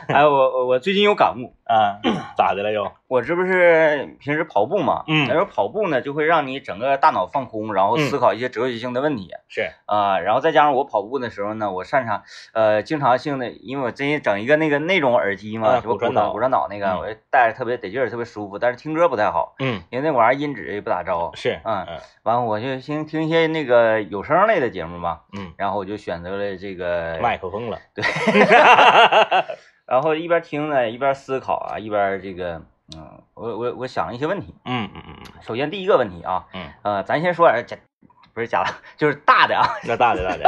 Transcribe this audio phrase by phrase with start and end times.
[0.08, 2.00] 哎，我我我最近有感悟，啊，
[2.36, 2.90] 咋的了又？
[3.08, 5.26] 我这不是平时跑步嘛，嗯。
[5.28, 8.00] 然后跑步呢就会让你整个大脑放空，然后嗯。
[8.08, 12.22] 思考一些哲学性的问题是，啊、然后再加上我跑步的时候呢，我擅长
[12.52, 16.98] 呃经常性的，因为我最近整一个那个那种耳机嘛，啊什么骨传导骨传导那个，嗯。
[17.00, 21.30] 我就戴着特别得劲儿，特别舒服，但是听歌不太好，嗯，因为那玩意儿音质也不咋着。
[21.34, 21.98] 是，嗯嗯。
[22.22, 28.04] 完了我就听听一些那个有声类的节目嘛，嗯，然后我就选择了这个麦克风了，对，
[29.90, 32.62] 然后一边听呢一边思考啊，一边这个
[32.96, 34.54] 嗯，我我我想了一些问题。
[34.64, 37.76] 嗯嗯嗯首先第一个问题啊，嗯，呃，咱先说点儿假，
[38.32, 40.44] 不是假的， 就是大的啊，那大的大的，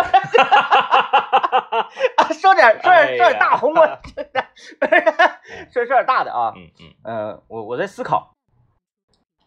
[2.35, 4.23] 说点儿说点说点大红我，不 是
[5.73, 6.95] 说说点大的啊，嗯嗯。
[7.03, 8.33] 呃，我我在思考，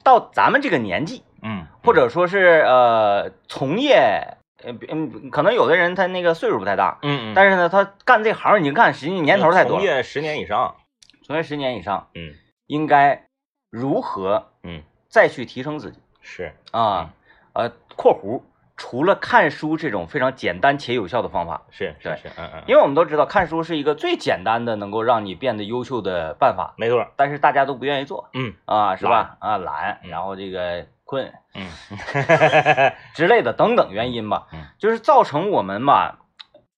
[0.03, 10.75] 到咱们这个年纪，嗯，或者说是呃从业，呃嗯，可能有的人他那个岁数不太大，嗯嗯，但是呢，他干这行已经干十几年头太多从，业十年以上，
[11.23, 12.33] 从业十年以上，嗯。
[12.67, 13.27] 应该
[13.69, 15.99] 如何嗯，再去提升自己。
[16.19, 17.13] 是，啊？
[17.53, 18.41] 呃，括弧
[18.75, 29.37] 除了看书这种非常简单且有效的方法，是是是，嗯嗯，因为我们都知道看书是一个最简单的能够让你变得优秀的办法，没错，但是大家都不愿意做嗯啊，是吧？
[29.39, 30.09] 啊，懒，嗯。
[30.09, 31.65] 然后这个困嗯
[33.15, 36.19] 之类的等等原因吧嗯，就是造成我们吧，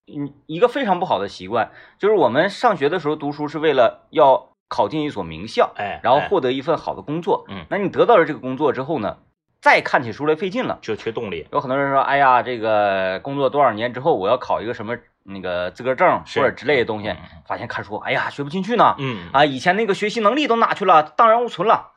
[0.08, 7.46] 嗯，一个非常不好的习惯，就是我们上学的时候读书是为了要考进一所名校，哎，然后哎获得一份好的工作。
[7.48, 9.18] 嗯那你得到了这个工作之后呢，
[9.62, 10.78] 再看起书来费劲了。
[10.82, 18.96] 就缺动力，有很多人说，哎呀，这个工作多少年之后，我要考一个什么那个资格证或者之类的东西发现看书，哎呀，学不进去呢。
[19.00, 21.04] 嗯啊，以前那个学习能力都哪去了？
[21.04, 21.94] 荡然无存了。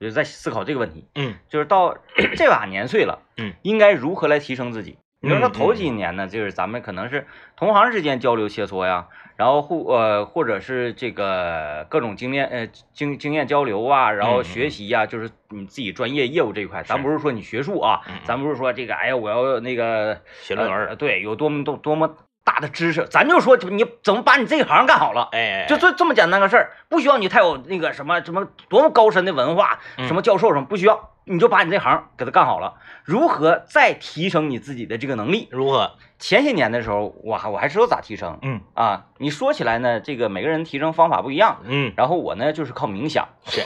[0.00, 1.34] 我就在思考这个问题，嗯。
[1.48, 1.96] 就是到
[2.36, 4.96] 这把年岁了，嗯，应该如何来提升自己？
[5.22, 9.06] 你说说嗯头几年呢，就是咱们可能是同行之间交流切磋呀，
[9.36, 22.16] 然后互呃或者是这个各种经验呃经经验交流啊，然后学习呀，就是你自己专业业务这一块，咱不是说你学术啊咱不是说这个哎呀我要那个写论文呃对，有多么多多么
[22.50, 25.28] 大的知识，咱就说你怎么把你这一行干好了。
[25.30, 32.74] 哎，就这这么简单个事儿，不需要你太有那个什么什么多么高深的文化，嗯什么教授什么不需要，你就把你这行给他干好了。
[33.04, 35.48] 如何再提升你自己的这个能力？
[35.52, 35.92] 如何？
[36.18, 39.04] 前些年的时候，我还我还知道咋提升嗯啊。
[39.18, 43.62] 你说起来呢，这个每个人提升方法不一样，嗯，然后我呢就是靠冥想，是，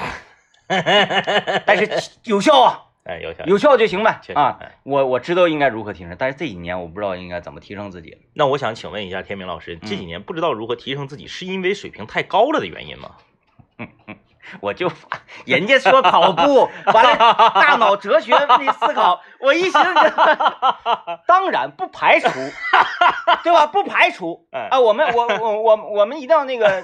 [1.66, 3.44] 但是有效啊，哎，有效。
[3.46, 4.78] 有效就行呗啊哎。
[4.82, 8.18] 我我知道应该如何提升，但是这几年我不知道应该怎么提升自己。
[8.34, 13.16] 那我想请问一下天明老师，这几年不知道如何提升自己，是因为水平太高了的原因吗？
[14.60, 14.90] 我就
[15.44, 17.16] 人家说跑步，完了
[17.54, 20.12] 大脑哲学问题思考，我一寻思，
[21.26, 22.28] 当然不排除，
[23.42, 23.66] 对吧？
[23.66, 26.82] 不排除哎啊，我们我我我我们一定要那个，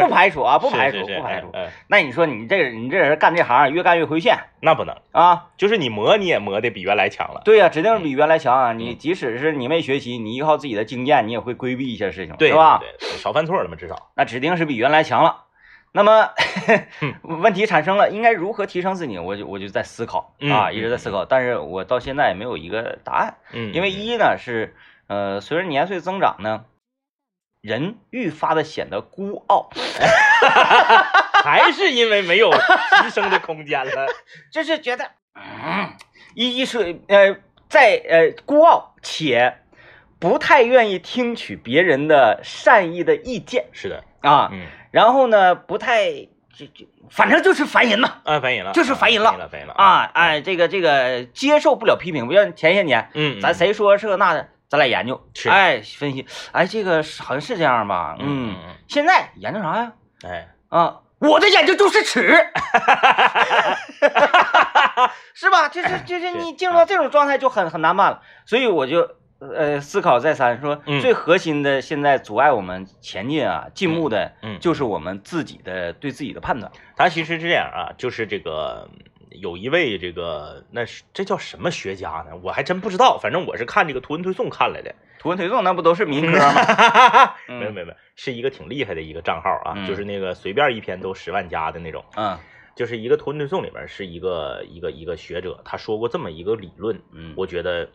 [0.00, 1.52] 不排除啊，不排除不排除。
[1.88, 5.46] 那你说你这你这人干这行越干越亏欠那不能，啊？
[5.56, 7.42] 就是你磨你也磨的比原来强了。
[7.44, 8.72] 对呀、指定是比原来强啊！
[8.72, 12.78] 嗯你即使是你没学习，你依靠自己的经验，你也会规避一些事情，对是吧？
[12.80, 14.10] 对对，少犯错了嘛，至少。
[14.14, 15.46] 那指定是比原来强了。
[15.94, 16.30] 那么
[17.02, 19.18] 嗯 问题产生了，应该如何提升自己？
[19.18, 23.36] 我就我就在思考啊，嗯一直在思考，但是我到现在也没有一个答案。
[23.52, 24.74] 嗯，因为一呢是
[25.08, 26.64] 呃，随着年岁增长呢，
[27.60, 29.68] 人愈发的显得孤傲，
[31.44, 34.06] 还是因为没有提升的空间了。
[34.50, 35.92] 就是觉得，嗯，
[36.34, 37.36] 一一是呃，
[37.68, 39.58] 在呃孤傲且
[40.18, 46.12] 不太愿意听取别人的善意的意见是的，啊，嗯，然后呢，不太
[46.54, 48.18] 就就反正就是烦人嘛。
[48.24, 49.48] 啊，反应了，就是烦人了。
[49.48, 58.54] 烦人了，啊，，哎，这个这个接受不了批评，不像前些年，嗯，咱谁说这那的，咱俩研究，哎，分析，哎，这个好像是这样吧，嗯。
[58.54, 59.92] 嗯，现在研究啥呀？
[60.22, 62.20] 嗯，哎，啊，我的研究就是尺，
[65.34, 65.68] 是吧？
[65.68, 66.30] 就是就 是。
[66.32, 69.08] 你进入到这种状态就很很难办了，所以我就
[69.54, 76.70] 呃思考再三，说嗯最核心的现在阻碍我们前进啊进步的，嗯就是我们自己的对自己的判断。
[76.96, 78.88] 他其实是这样啊，就是这个
[79.30, 82.36] 有一位这个那是这叫什么学家呢？
[82.42, 84.94] 我还真不知道，反正我是看这个图文推送看来的。
[85.18, 87.34] 图文推送那不都是民科吗？
[87.48, 92.04] 嗯没有没有没有，是一个挺厉害的一个账号啊，嗯就是那个随便一篇都十万加的那种。
[92.16, 92.38] 嗯
[92.74, 97.86] 就是一个图文推送里面是一个一个一个学者，他说过这么一个理论，嗯，我觉得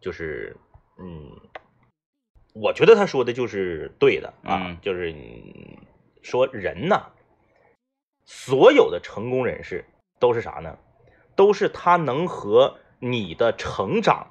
[0.00, 0.56] 就是
[0.98, 1.30] 嗯，
[2.54, 5.76] 我觉得他说的就是对的啊，嗯就是嗯
[6.22, 7.06] 说人呐，
[8.24, 9.84] 所有的成功人士
[10.18, 10.78] 都是啥呢？
[11.36, 14.28] 都是他能和你的成长，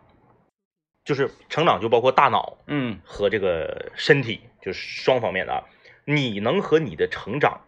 [1.04, 5.64] 就是成长就包括大脑嗯和这个身体就是双方面的啊，
[6.06, 7.60] 你能和你的成长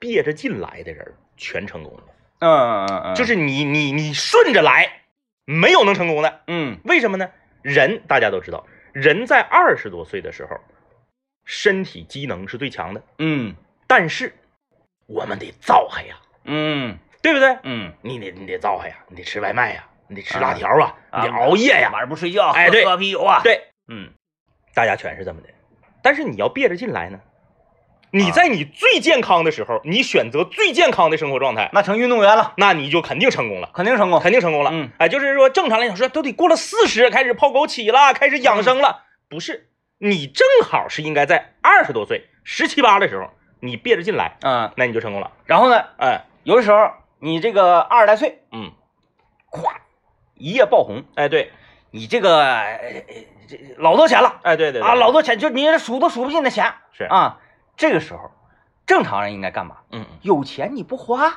[0.00, 2.04] 憋着劲来的人，全成功了。
[2.40, 5.02] 嗯嗯嗯嗯，就是你你你顺着来，
[5.44, 6.42] 没有能成功的。
[6.48, 7.30] 嗯为什么呢？
[7.62, 10.56] 人大家都知道，人在二十多岁的时候，
[11.44, 13.54] 身体机能是最强的，嗯。
[13.86, 14.32] 但是
[15.06, 16.98] 我们得造害呀，嗯。
[17.22, 17.58] 对不对？
[17.64, 24.10] 嗯，你得你得造害呀，你得吃外卖呀，你得吃啊辣条啊，啊你得熬夜呀，晚上不睡觉，喝哎对喝啤酒啊，，对，嗯。
[24.72, 25.48] 大家全是这么的。
[26.02, 27.20] 但是你要憋着劲来呢，
[28.12, 33.70] 你在你最健康的时候，你选择最健康的生活状态，那成运动员了，那你就肯定成功了。
[33.72, 34.20] 肯定成功。
[34.20, 34.70] 肯定成功了。
[34.72, 39.68] 嗯，哎，就是说正常来讲说都得过了四十开始泡枸杞了，开始养生了，不是？
[39.98, 43.30] 你正好是应该在二十多岁、十七八的时候，
[43.60, 45.30] 你憋着劲来，嗯，那你就成功了。
[45.44, 48.72] 然后呢，哎，有的时候你这个二十来岁，嗯，
[49.52, 49.70] 咵
[50.34, 51.52] 一夜爆红，哎，对，
[51.90, 52.64] 你这个
[53.46, 57.38] 这老多钱了哎，对对对啊，老多钱，就你数都数不尽的钱是，啊。
[57.80, 58.30] 这个时候，
[58.86, 59.76] 正常人应该干嘛？
[59.90, 61.34] 嗯有钱你不花，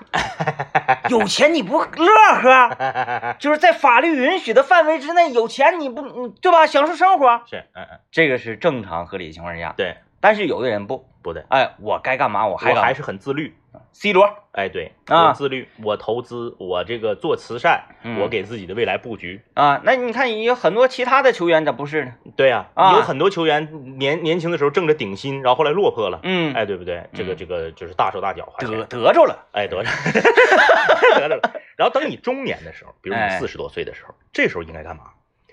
[1.09, 2.05] 有钱你不乐
[2.41, 6.67] 呵， 嗯，就是在法律允许的范围之内，有钱你不，嗯对吧？
[6.67, 9.73] 享受生活，是，嗯嗯，这个是正常合理的情况下。
[9.77, 13.53] 对，但是有的人不，不对，哎，我该干嘛我还我还是很自律。
[13.91, 14.23] C 罗，
[14.53, 19.41] 哎，对，啊我自律，我投资，我这个做慈善，嗯我给自己的未来布局。
[19.53, 22.13] 啊，那你看有很多其他的球员咋不是呢？
[22.37, 26.21] 对呀、啊有很多球员年年轻的时候挣着顶薪，然后后来落魄了。
[26.23, 27.03] 嗯，哎，对不对？
[27.13, 29.89] 这个嗯这个就是大手大脚得得着了，哎，得着，
[31.19, 31.41] 得着了。
[31.75, 35.03] 然后等你中年的时候，比如你哎四十多岁的时候，这时候应该干嘛？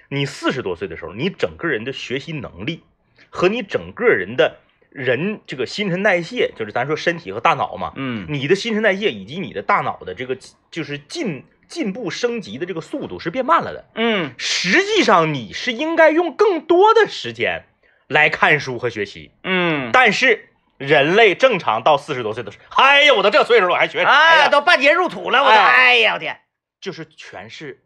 [0.09, 2.85] 你四十多岁的时候，你整个人的学习能力
[3.31, 4.59] 和你整个人的
[4.91, 10.37] 人这个新陈代谢，就是咱说身体和大脑嘛，嗯你的新陈代谢以及你的大脑的这个
[10.71, 13.85] 就是进进步升级的这个速度是变慢了的。
[13.95, 17.65] 嗯实际上你是应该用更多的时间
[18.09, 26.41] 来看书和学习，嗯，但是人类正常到四十多岁的时候，哎呀，我都这岁数了，我还学啥哎呀，都半截入土了，我都，哎哎呀，我天，
[26.81, 27.85] 就是全是，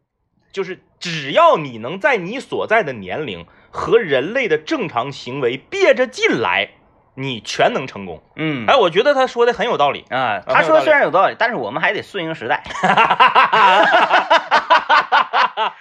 [0.52, 6.68] 就是只要你能在你所在的年龄和人类的正常行为憋着劲来，
[7.16, 8.22] 你全能成功。
[8.36, 10.04] 嗯哎，我觉得他说的很有道理。
[10.10, 12.62] 啊，他说的虽然有道理，但是我们还得顺应时代。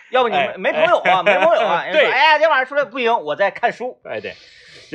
[0.09, 1.83] 要不你哎没没朋友啊，没朋友啊。
[1.91, 3.99] 对哎呀，今天晚上出来不行，我在看书。
[4.09, 4.33] 哎，对，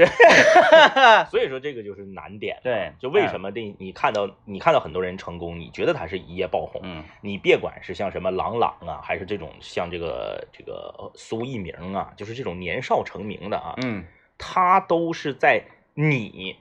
[1.31, 2.59] 所以说这个就是难点。
[2.62, 14.05] 对，就为什么这你看到你看到很多人成功，你觉得他是一夜爆红，嗯你别管是像什么郎朗啊，还是这种像这个这个呃苏翊鸣啊，就是这种年少成名的啊，嗯
[14.39, 15.65] 他都是在
[15.95, 16.56] 你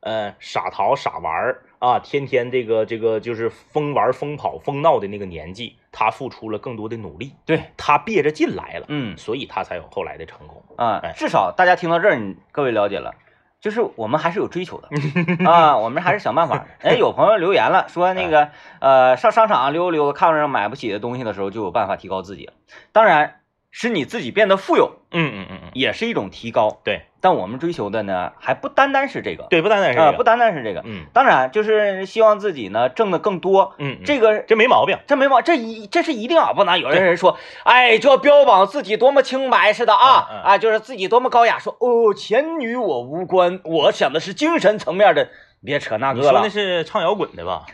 [0.00, 10.62] 呃傻淘傻玩儿啊，天天这个这个就是疯玩疯跑疯闹的那个年纪，他付出了更多的努力，对，他憋着劲来了，嗯所以他才有后来的成功。
[10.76, 13.14] 啊哎，至少大家听到这儿，你各位了解了。
[13.60, 14.88] 就是我们还是有追求的
[15.44, 16.66] 啊，我们还是想办法的。
[16.80, 18.48] 哎，有朋友留言了，说那个
[18.80, 22.54] 呃，上商场溜达溜达，看着买不起的东西的时候，就有办法提高自己了。
[22.92, 23.40] 当然，
[23.70, 26.80] 使你自己变得富有，嗯嗯嗯嗯，也是一种提高。
[26.84, 30.80] 对但我们追求的呢，还不单单是这个，对，不单单是啊、这个，不单单是这个。
[30.86, 33.74] 嗯当然，就是希望自己呢挣的更多。
[33.78, 34.98] 嗯，嗯这个这没毛病。
[35.06, 45.28] 这没毛，这一这是一定啊，不能有的人说，哎，就要标榜自己多么清白似的啊、嗯嗯啊，就是自己多么高雅，说哦，钱与我无关，我想的是精神层面的，
[45.64, 47.66] 别扯那个了说的，是唱摇滚的吧？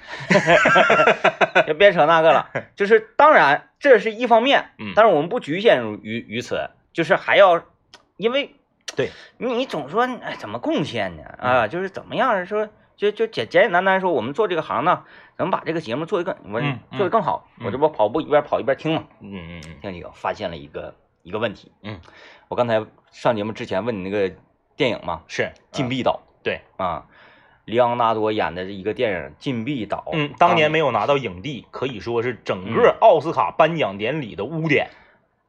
[1.66, 2.50] 就别扯那个了。
[2.74, 7.62] 就是当然这是一方面，嗯但是我们不局限于于此，就是还要，
[8.16, 8.54] 因为
[8.94, 12.68] 对你你总说哎怎么贡献呢嗯啊，就是怎么样说。
[12.96, 15.04] 就就简简简单单说，我们做这个行呢，
[15.36, 16.62] 怎么把这个节目做得更我
[16.96, 17.46] 做得更好？
[17.60, 21.70] 嗯我这不跑步一边跑一边听嘛，嗯嗯嗯听几个发现了一个一个问题。
[21.82, 22.00] 嗯，
[22.48, 24.34] 我刚才上节目之前问你那个
[24.76, 27.04] 电影嘛，是《禁闭岛对，》啊，
[27.66, 30.04] 里昂纳多演的一个电影《禁闭岛》。
[30.12, 34.88] 嗯，当年没有拿到影帝，可以说是整嗯个奥斯卡颁奖典礼的污点。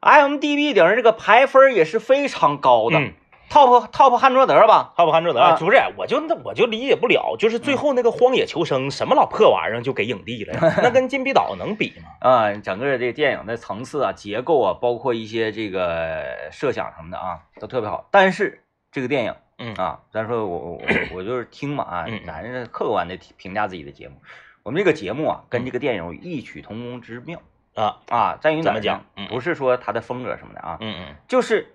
[0.00, 3.12] IMDB 顶上这个排分也是非常高的、嗯
[3.48, 12.10] ，t o p Top 汉卓德吧？，Top 汉卓德啊不是，我就那我就理解不了，就是最后那个《荒野求生》什么老破玩意儿就给影帝了呀，那跟禁闭岛能比吗？
[12.28, 18.08] 啊，整个这个电影的层次啊、结构啊，包括一些这个设想什么的啊，都特别好。
[18.10, 19.74] 但是这个电影嗯。
[19.74, 24.16] 啊，咱说我我我我就是听嘛啊嗯，咱是客观的评价自己的节目。
[24.62, 27.42] 我们这个节目啊，跟这个电影有异曲同工之妙
[27.74, 29.04] 啊，啊，在于怎么讲？
[29.16, 29.28] 嗯。
[29.28, 31.14] 不是说它的风格什么的啊，嗯嗯。
[31.28, 31.74] 就是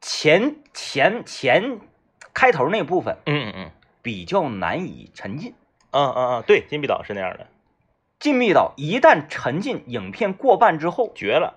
[0.00, 1.80] 前前前
[2.32, 3.70] 开头那部分嗯嗯嗯。
[4.02, 5.54] 比较难以沉浸。
[5.92, 7.46] 嗯嗯嗯，对，禁闭岛是那样的，
[8.18, 11.54] 禁闭岛一旦沉浸，影片过半之后，绝了。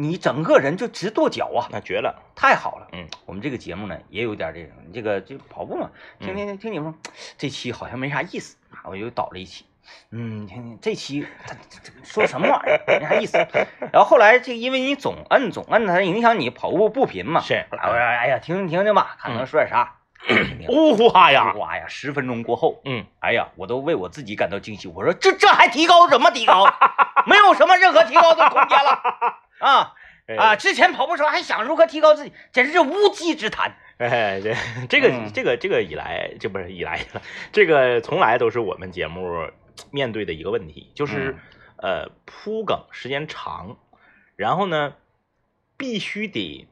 [0.00, 2.86] 你整个人就直跺脚啊，那绝了，太好了。
[2.92, 5.90] 嗯，我们这个节目呢也有点这种，这个就跑步嘛，
[6.20, 9.64] 听听听听你们说，这期好像没啥意思啊，我又倒了一期。
[10.12, 11.56] 嗯，听听这期他
[12.04, 13.38] 说什么玩意儿，没啥意思。
[13.92, 17.40] 然后后来这因为你总摁总摁，它影响你跑步步频嘛。
[17.40, 19.96] 是我说，哎呀，听听听听吧，看能说点啥。
[20.68, 24.86] 呜呼哈呀，哇呀，十分钟过后，嗯，哎呀，我都为我自己感到惊喜。
[24.86, 26.66] 我说这这还提高什么提高？
[27.26, 29.02] 没有什么任何提高的空间了
[29.58, 29.94] 啊
[30.26, 30.56] 哎啊！
[30.56, 33.74] 之前跑步时候还想如何提高自己，简直是无稽之谈。
[33.96, 34.54] 哎，这
[34.88, 37.06] 这个、嗯这个这个以来，这不是以来，
[37.50, 39.50] 这个从来都是我们节目
[39.90, 41.36] 面对的一个问题，就是、
[41.78, 43.78] 呃铺梗时间长，
[44.36, 44.94] 然后呢
[45.76, 46.68] 必须得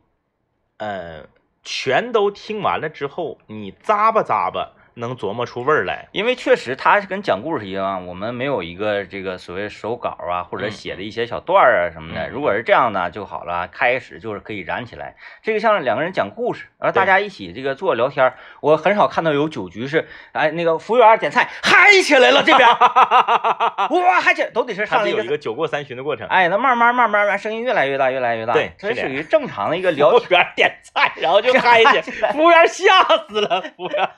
[0.77, 1.27] 呃
[1.65, 6.09] 全都听完了之后，你咂吧咂吧能琢磨出味儿来。
[6.13, 12.29] 因为确实它是跟讲故事一样，我们没有一个这个所谓手稿啊，或者嗯写的一些小段儿啊什么的。
[12.29, 15.15] 嗯如果是这样呢就好了，开始就是可以燃起来。
[15.43, 25.09] 这个像两个人讲故事，然后大家一起这个坐聊天儿，我很少看到有酒局是哎那个服务员点菜嗨起来了这边， 哇嗨起来都得是上来。
[25.09, 26.27] 有一个酒过三巡的过程。
[26.29, 28.53] 哎，那慢慢慢慢慢，声音越来越大，越来越大。
[28.53, 34.09] 对这属于正常的一个 服务聊，员点菜，然后就 嗨起来，服务员吓死了，服务员。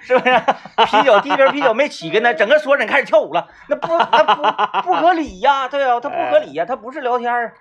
[0.00, 0.27] 是不是？
[0.86, 4.42] 啤酒第一瓶啤酒没起跟那，整个所有人开始跳舞了，那不那不
[4.88, 7.54] 不合理呀、对啊，他不合理呀、他不是聊天儿。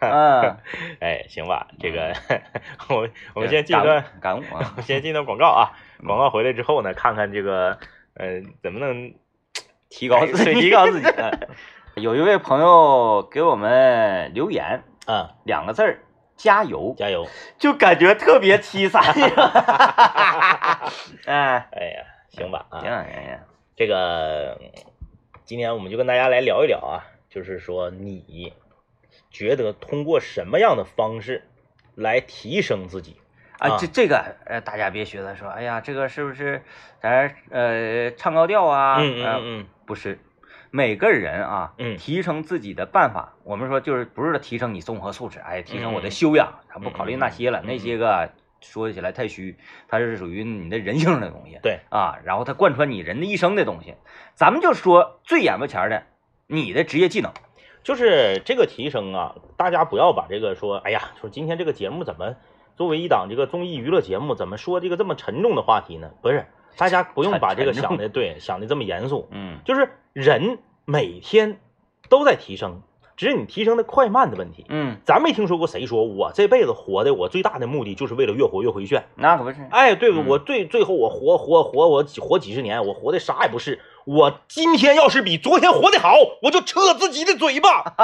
[0.00, 0.56] 嗯，
[1.00, 2.14] 哎，行吧，这个
[2.88, 4.74] 我们我们先进一感段悟，感悟啊。
[4.76, 5.72] 我先进段广告啊。
[6.06, 7.78] 广告回来之后呢，看看这个
[8.14, 9.14] 呃怎么能
[9.88, 11.48] 提高自己，提高自己嗯
[11.96, 16.00] 有一位朋友给我们留言，啊，两个字儿，
[16.36, 17.26] 加油，加油！
[17.58, 19.02] 就感觉特别凄惨。
[21.26, 22.04] 哎，哎呀，
[22.36, 22.80] 行吧啊。
[22.80, 23.38] 行，行行，
[23.76, 24.60] 这个
[25.44, 28.52] 今天我们就跟大家来聊一聊啊，就是说你
[29.30, 31.44] 觉得通过什么样的方式
[31.94, 33.16] 来提升自己？
[33.58, 33.76] 啊，啊。
[33.78, 36.62] 这这个呃，大家别觉得说，哎呀，这个是不是
[37.00, 38.98] 咱呃唱高调啊？
[39.00, 39.60] 嗯呃嗯。
[39.60, 40.18] 嗯不是，
[40.70, 41.98] 每个人啊，嗯。
[41.98, 48.30] 提升自己的办法，我们说就是不是提升你综合素质，哎，提升我的嗯修养，他不考虑那些了，那些个
[48.64, 49.56] 说起来太虚，
[49.88, 51.80] 它是属于你的人性的东西，对。
[51.90, 53.94] 啊，然后它贯穿你人的一生的东西，
[54.34, 56.04] 咱们就说最眼巴前儿的，
[56.46, 57.32] 你的职业技能，
[57.82, 62.34] 就是这个提升啊，大家不要把这个说，哎呀，说今天这个节目怎么
[62.76, 66.10] 作为一档这个综艺娱乐节目，怎么说这个这么沉重的话题呢？
[66.22, 69.58] 不是，大家不用把这个想的对想的这么严肃，嗯。
[69.64, 71.60] 就是人每天
[72.08, 72.82] 都在提升，
[73.16, 74.66] 只是你提升的快慢的问题。
[74.68, 79.04] 嗯，咱没听说过谁说我这辈子活的，我最大的目的就是为了越活越回旋。
[79.16, 83.80] 那可不是，哎，对嗯我最最后我活活活我几活几十年，我活的啥也不是。
[84.06, 87.94] 我今天要是比昨天活得好，我就撤自己的嘴巴。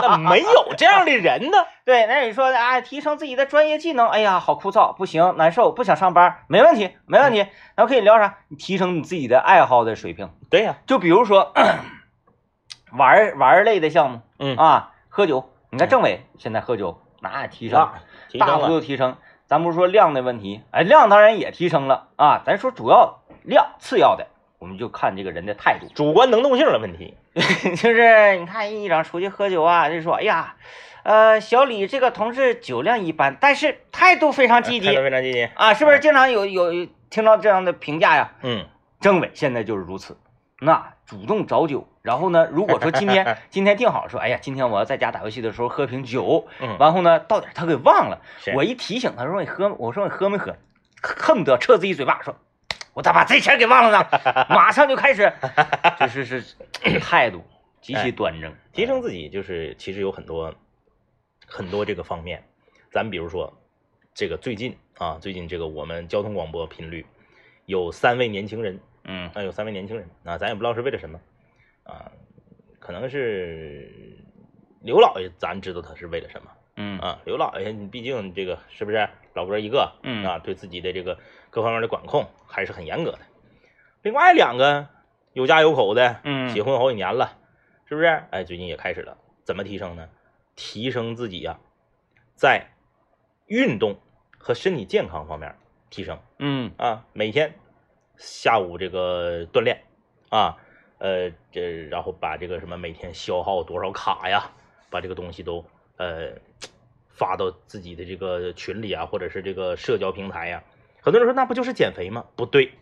[0.00, 1.58] 那没有这样的人呢。
[1.84, 7.44] 对，那你说啊，提升自己的专业技能，哎呀，好枯燥，不行，难受，不想上班，没问题，没问题。
[7.76, 8.38] 咱们可以聊啥？
[8.46, 11.52] 你提升你自己的爱好的水平，对呀、就比如说
[12.92, 15.50] 玩玩类的项目嗯啊，喝酒。
[15.70, 17.94] 你看政委现在喝酒，那提升啊，
[18.28, 18.66] 提升大幅。
[18.66, 19.16] 度提升。
[19.46, 22.42] 咱不是说量的问题，哎，量当然也提升了啊。
[22.46, 24.26] 咱说主要量，次要的
[24.58, 25.86] 我们就看这个人的态度。
[25.94, 27.16] 主观能动性的问题。
[27.34, 30.56] 就是你看一长出去喝酒啊，就说哎呀，
[31.02, 35.44] 呃，小李这个同志酒量一般，但是态度非常积极态度非常积极。
[35.54, 38.32] 啊，是不是经常有有听到这样的评价呀？
[38.42, 38.66] 嗯
[39.00, 40.16] 政委现在就是如此，
[40.60, 48.20] 那主动找酒，然后呢，如果说今天 今天定好说，哎呀，今天我要在家打游戏的时候喝瓶酒，嗯，完后呢到点儿他给忘了，
[48.54, 50.54] 我一提醒他说你喝，我说你喝没喝，
[51.02, 52.36] 恨不得撤自己嘴巴说。
[52.92, 54.06] 我咋把这钱给忘了呢？
[54.50, 55.32] 马上就开始，
[56.00, 56.44] 就是是
[57.00, 57.42] 态度
[57.80, 60.52] 极其端正，提升自己就是其实有很多
[61.46, 62.42] 很多这个方面。
[62.90, 63.56] 咱比如说
[64.12, 67.06] 这个最近啊，最近这个我们交通广播频率
[67.64, 71.20] 有三位年轻人嗯啊，有三位年轻人啊，咱也不知道是为了什么
[71.84, 72.12] 啊，
[72.78, 74.18] 可能是
[74.82, 77.20] 刘老爷，咱知道他是为了什么嗯啊。
[77.24, 81.18] 刘老爷，你毕竟这个是不是老哥一个嗯啊，对自己的这个
[81.50, 83.18] 各方面的管控还是很严格的。
[84.02, 84.88] 另外两个
[85.32, 87.38] 有家有口的，嗯结婚好几年了，
[87.86, 88.06] 是不是？
[88.30, 90.08] 哎，最近也开始了，怎么提升呢？
[90.56, 91.58] 提升自己呀、
[92.34, 92.66] 在
[93.46, 93.98] 运动
[94.36, 95.56] 和身体健康方面
[95.88, 96.18] 提升。
[96.38, 97.54] 嗯啊，每天
[98.20, 99.82] 下午这个锻炼
[100.28, 100.58] 啊，
[100.98, 104.52] 呃，这然后把这个什么每天消耗多少卡呀，
[104.90, 105.64] 把这个东西都
[105.96, 106.32] 呃
[107.08, 110.62] 发到自己的这个群里啊，或者是这个社交平台呀。
[111.00, 112.26] 很多人说那不就是减肥吗？
[112.36, 112.72] 不对，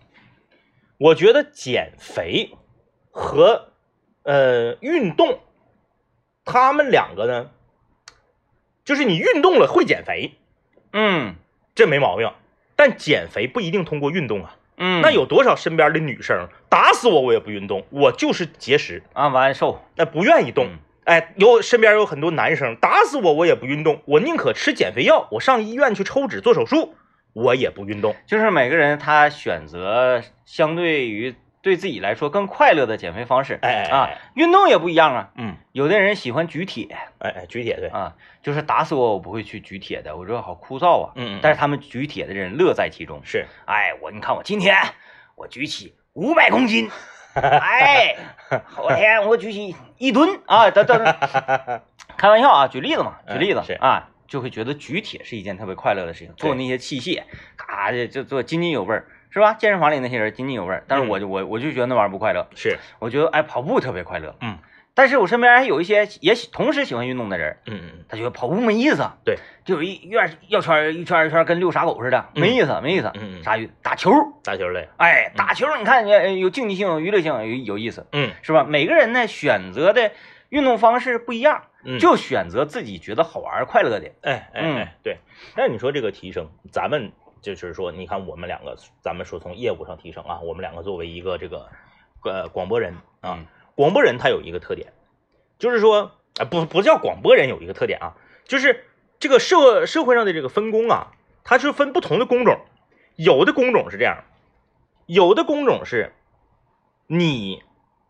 [0.98, 2.50] 我觉得减肥
[3.12, 3.70] 和
[4.24, 5.38] 呃运动，
[6.44, 7.52] 他们两个呢
[8.84, 10.32] 就是你运动了会减肥，
[10.92, 11.36] 嗯
[11.76, 12.32] 这没毛病。
[12.74, 14.56] 但减肥不一定通过运动啊。
[14.78, 20.64] 嗯，那有多少身边的女生打死我我也不运动，我就是节食，啊完瘦，那不愿意动。
[20.66, 26.96] 嗯哎，有身边有很多男生打死我我也不运动，我宁可吃减肥药，我上医院去抽脂做手术，
[27.32, 28.14] 我也不运动。
[28.26, 31.34] 就是每个人他选择相对于
[31.68, 35.30] 对自己来说更快乐的减肥方式，啊哎哎哎，运动也不一样啊。
[35.36, 41.12] 嗯，有的人喜欢举铁哎哎，举铁对，啊，就是打死我我不会去举铁的，我觉得好枯燥啊。
[41.14, 43.20] 嗯嗯，但是他们举铁的人乐在其中。
[43.22, 44.74] 是，哎，我你看我今天
[45.36, 46.90] 我举起五百公斤，
[47.34, 48.16] 哎，
[48.64, 51.14] 后天我举起一吨啊，等等，
[52.16, 57.22] 开玩笑啊，举例子嘛，举例子啊，就会觉得举铁是一件特别快乐的事情，做那些器械，
[57.56, 59.54] 嘎就就做津津有味儿，是吧？
[59.54, 64.58] 健身房里那些人津津有味儿，但是我就我我就觉得那玩意儿不快乐，是，我觉得哎跑步特别快乐，嗯，
[64.94, 73.56] 但是我身边还有一些也喜同时喜欢运动的人，嗯嗯他觉得跑步没意思，对，就有一院绕圈儿一圈儿一圈儿跟遛傻狗似的，嗯没意思没意思，嗯嗯，啥？
[73.82, 74.10] 打球。
[74.42, 78.64] 打球类，哎，打球你看，呃有竞技性、有娱乐性，有有意思，嗯是吧？
[78.64, 80.10] 每个人呢选择的
[80.48, 84.10] 运动方式不一样，嗯，就选择自己觉得好玩、快乐的。
[84.22, 85.18] 哎哎哎，对。
[85.54, 91.68] 但是你说这个提升，咱们就是说，你看我们两个，咱们说从业务上提升啊，我们两个作为一个这个
[92.24, 94.92] 呃广播人啊嗯，广播人他有一个特点，
[95.58, 98.84] 就是说，啊不不叫广播人有一个特点啊，就是
[99.18, 101.12] 这个社社会上的这个分工啊，
[101.44, 102.60] 它是分不同的工种，
[103.16, 104.24] 有的工种是这样，
[105.06, 106.12] 有的工种是
[107.06, 107.62] 你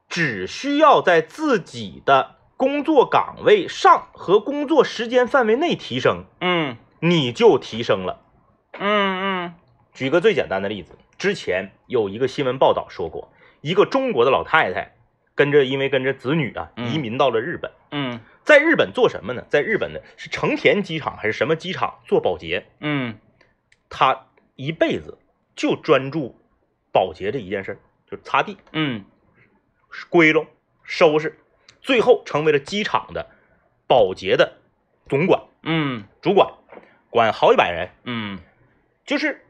[0.08, 8.23] 只需要在自己的工作岗位上和工作时间范围内提升，嗯你就提升了。
[8.78, 9.54] 嗯嗯
[9.92, 14.94] 举个最简单的例子，之前有一个新闻报道说过，一个中国的老太太
[15.35, 19.44] 跟着因为跟着子女啊嗯移民到了日本，嗯在日本做什么呢？
[19.49, 22.66] 在日本的是成田机场还是什么机场做保洁？
[22.80, 23.18] 嗯
[23.90, 25.18] 她一辈子
[25.56, 26.37] 就专注
[26.92, 29.04] 保洁这一件事儿，就是擦地、嗯
[30.11, 30.47] 归拢、
[30.82, 31.38] 收拾，
[31.80, 33.26] 最后成为了机场的
[33.86, 34.58] 保洁的
[35.08, 36.52] 总管、嗯主管，
[37.10, 37.88] 管好几百人。
[38.04, 38.38] 嗯
[39.08, 39.40] 就是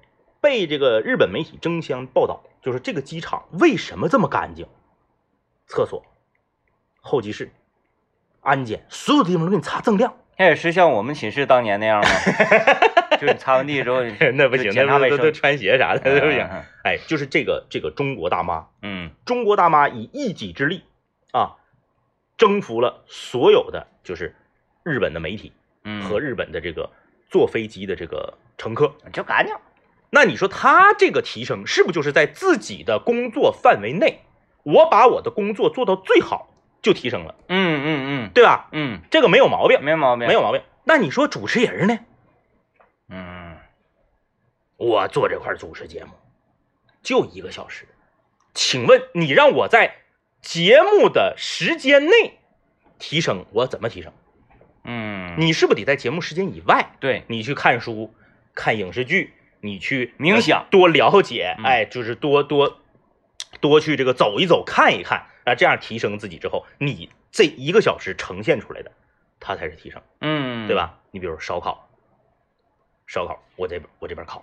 [0.41, 4.69] 被这个日本媒体争相报道，就是这个机场为什么这么干净？
[5.67, 6.05] 厕所、
[7.01, 7.51] 候机室、
[8.41, 10.15] 安检，所有地方都给你擦锃亮。
[10.37, 12.09] 那也是像我们寝室当年那样吗？
[13.19, 14.01] 就是你擦完地之后，
[14.35, 16.47] 那不行，那不都都穿鞋啥的，对不行。
[16.49, 20.85] 嗯哎，就是这个这个中国大妈，嗯中国大妈以一己之力
[21.33, 21.57] 啊，
[22.37, 24.37] 征服了所有的就是
[24.85, 26.91] 日本的媒体嗯，和日本的这个
[27.29, 28.95] 坐飞机的这个乘客。
[29.13, 29.55] 就干净。
[30.11, 34.23] 那你说他这个提升是不是就是在自己的工作范围内，
[34.63, 36.49] 我把我的工作做到最好
[36.81, 38.69] 就提升了，嗯嗯嗯对吧？
[38.73, 40.63] 嗯这个没有毛病嗯，，没毛病，没有毛病。
[40.85, 41.99] 那你说主持人呢？
[43.11, 43.57] 嗯
[44.79, 46.13] 我做这块主持节目
[47.03, 47.87] 就一个小时，
[48.55, 49.97] 请问你让我在
[50.41, 52.39] 节目的时间内
[52.99, 54.13] 提升，我怎么提升？
[54.91, 58.15] 嗯，你是不是得在节目时间以外，对，你去看书、
[58.55, 62.79] 看影视剧，你去冥想呃多了解，嗯哎，就是多多
[63.61, 68.91] 多去这个走一走、看一看啊，这样提升自己之后，你这一个小时呈现出来的，
[69.41, 70.75] 它才是提升，嗯，对？
[70.75, 70.99] 吧？
[71.11, 71.91] 你比如烧烤，
[73.07, 74.43] 烧烤，我这边我这边烤，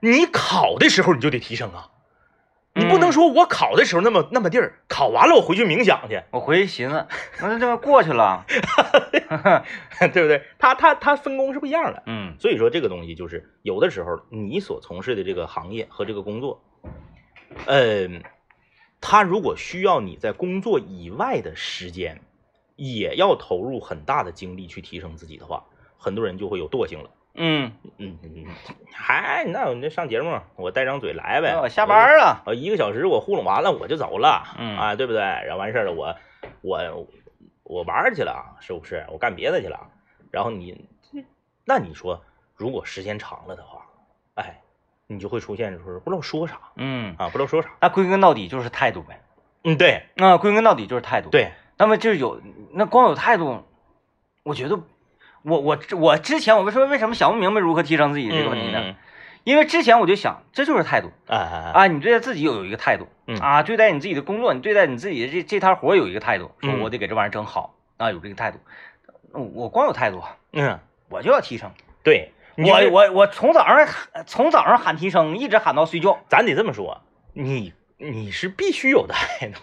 [0.00, 1.90] 你烤的时候你就得提升啊，
[2.72, 7.06] 你不能嗯说我烤的时候那么那么地儿，烤完了我回去冥想去，我回去寻思，
[7.40, 8.46] 那这个过去了。
[10.12, 10.42] 对不对？
[10.58, 12.02] 他他他分工是不一样的。
[12.06, 16.62] 嗯所以说这个东西就是有的时候你所从事的这个行业和这个工作，
[17.66, 18.22] 嗯，
[19.00, 22.20] 他如果需要你在工作以外的时间，
[22.76, 25.64] 也要投入很大的精力去提升自己的话，
[25.96, 27.10] 很多人就会有惰性了。
[27.36, 28.46] 嗯，嗯嗯，
[28.92, 31.52] 嗨，那我这上节目，我带张嘴来呗。
[31.52, 32.42] 那我下班了。
[32.46, 35.20] 我一个小时我糊弄完了我就走了，嗯啊，对不对？
[35.20, 36.14] 然后完事儿了，我
[36.62, 37.08] 我
[37.64, 39.04] 我玩去了，是不是？
[39.10, 39.80] 我干别的去了。
[40.30, 40.88] 然后你，
[41.64, 42.22] 那你说，
[42.54, 43.86] 如果时间长了的话，
[44.34, 44.60] 哎，
[45.06, 47.70] 你就会出现就是不知道说啥嗯，啊，不知道说啥。
[47.80, 49.20] 那归根到底就是态度呗。
[49.64, 52.40] 嗯，对那，归根到底就是态度。，对，那么就是有
[52.72, 53.64] 那光有态度，
[54.42, 54.78] 我觉得
[55.42, 58.80] 我我我之前我为什么为什么想不明白如何提升自己这个问题呢？
[58.82, 58.96] 嗯？
[59.44, 68.58] 因为之前我就想，这就是态度哎哎哎，啊，你对待自己有一个态度，嗯啊，对待你自己的工作，你对待你自己的这这摊活有一个态度，说嗯我得给这玩意儿整好啊，有这个态度。
[69.32, 70.78] 我光有态度，嗯，
[71.08, 71.70] 我就要提升。
[72.04, 73.88] 对，我我我从早上
[74.26, 76.20] 从早上喊提升，一直喊到睡觉。
[76.28, 77.02] 咱得这么说，
[77.32, 79.60] 你你是必须有态度，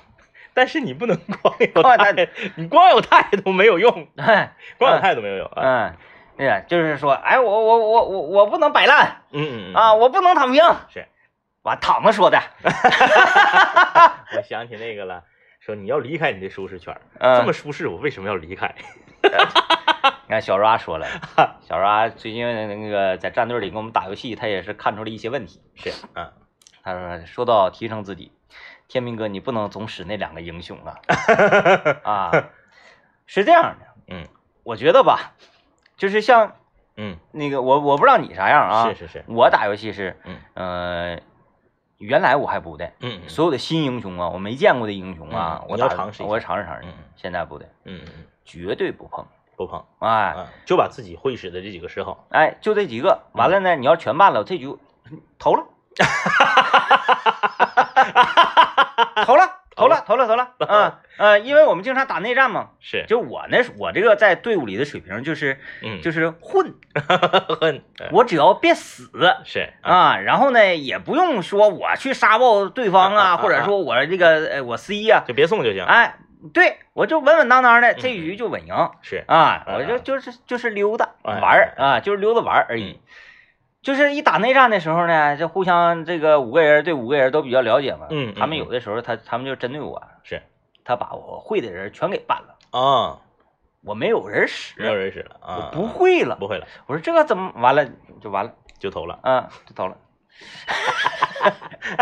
[0.53, 5.61] 但是你不能光有态度，你光有态度没有用，哎，光有态度没有用啊。
[5.63, 5.95] 嗯，
[6.37, 10.63] 对呀，就是说，哎，我我我我我不能摆烂嗯嗯嗯，啊，我不能躺平。
[10.89, 11.07] 是，
[11.63, 12.39] 完躺着说的。
[14.37, 15.23] 我想起那个了，
[15.59, 18.73] 说你要离开你的舒适圈，嗯这么舒适，我为什么要离开？
[19.23, 21.05] 你看小 ra 说了，
[21.61, 25.61] 小 ra 最近那个在战队里跟我们打游戏，他也是看出了一些问题。
[25.75, 26.31] 是，嗯，
[26.83, 28.31] 他说说到提升自己，
[28.87, 30.95] 天明哥你不能总使那两个英雄啊
[32.03, 32.31] 啊，
[33.27, 34.25] 是这样的，嗯
[34.63, 35.33] 我觉得吧，
[36.01, 36.55] 就是像
[36.97, 40.35] 嗯，那个我我不知道你啥样啊，是是是，我打游戏是，嗯。
[40.55, 41.21] 呃，
[41.99, 43.29] 原来我还不的，嗯嗯。
[43.29, 49.23] 所有的新英雄啊，我没见过的英雄啊，我打尝试我尝试尝试嗯，现在不的，嗯嗯，绝对不碰，
[49.55, 49.85] 不碰。
[49.99, 52.25] 哎啊，就把自己会使的这几个使好。
[52.31, 54.75] 哎，就这几个，完了呢，你要全办了，这局
[55.37, 55.63] 投了，
[59.23, 59.43] 投了，
[59.81, 66.73] 投了，投了，投了，嗯 呃，因为我们经常打内战嘛，是，就我呢，我这个在队伍里的水平就是嗯，就是混，
[67.59, 69.09] 混我只要别死，
[69.45, 75.83] 是，啊，然后呢，也不用说我去杀爆对方啊，啊 啊或者说我这个呃我 C 呀、就别送就行。
[75.83, 76.15] 哎，
[76.53, 79.75] 对我就稳稳当当的，这局就稳赢是，啊，嗯。
[79.75, 82.99] 我就就是就是溜达哎玩儿啊，就是溜达玩儿而已。
[83.81, 90.41] 就是一打内战的时候呢，这互相这个五个人对五个人都比较了解嘛，嗯嗯他们有的时候他他们就针对我，是。
[90.83, 93.19] 他把我会的人全给办了，啊，
[93.83, 97.85] 我没有人使，没有人使了啊，我不会了，不会了，我说这个怎么完了
[98.19, 99.19] 就完了，就投了。
[99.21, 99.95] 嗯，就投了，
[100.67, 101.51] 哈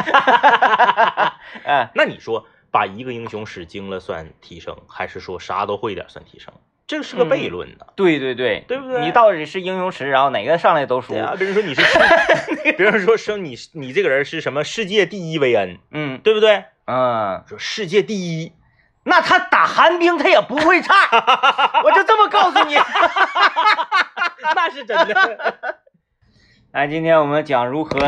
[0.01, 1.91] 哈哈哎。
[1.95, 6.53] 那你说把一个英雄使精了算提升，还是说啥都会点算提升？
[6.89, 7.85] 这个是个悖论呢。
[7.95, 11.99] 对对对，对不对你到底是英雄池，然后哪个上来都输对，啊，别人说你是世，
[12.75, 16.63] 别人说说你你这个人是什么世界第一维恩，嗯对不对？
[16.85, 18.53] 嗯，说世界第一，
[19.05, 20.95] 那他打寒冰他也不会差，
[21.85, 22.75] 我就这么告诉你。
[24.55, 25.79] 那是真的。
[26.71, 27.99] 哎，今天我们讲如何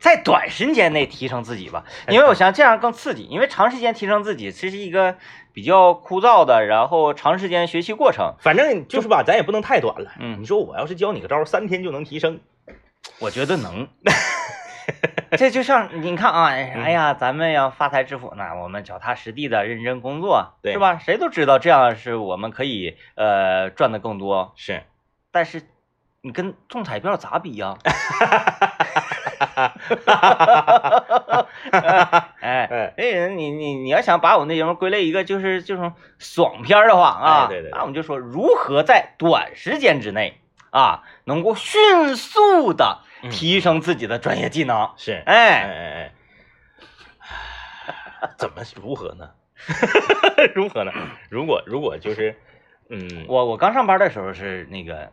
[0.00, 5.16] 在短时间内提升自己吧，因为我想这样更刺激，因为长时间提升自己其实一个
[5.58, 8.36] 比较枯燥的，然后长时间学习过程。
[8.38, 10.12] 反正就是吧，咱也不能太短了。
[10.20, 12.38] 嗯你说我要是教你个招，三天就能提升，
[13.18, 13.88] 我觉得能。
[15.36, 20.98] 这就像你看啊，哎呀，咱们要发财致富，那我们脚踏实地的认真工作，对是吧？
[20.98, 24.84] 谁都知道这样是我们可以呃赚的更多，是，
[25.32, 25.62] 但是
[26.20, 27.76] 你跟中彩票咋比呀？
[32.40, 44.90] 哎哎，哎，你你你要想把我那节目归类一个就是这种爽片儿的话啊，哎对对对那我们就说如何在短时间之内啊，能够迅速的嗯提升自己的专业技能。
[44.96, 46.12] 是，哎，哎
[48.20, 49.30] 哎， 怎么如何呢？
[50.54, 50.92] 如何呢？
[51.30, 52.36] 如果如果就是，
[52.90, 55.10] 嗯，我我刚上班的时候是那个，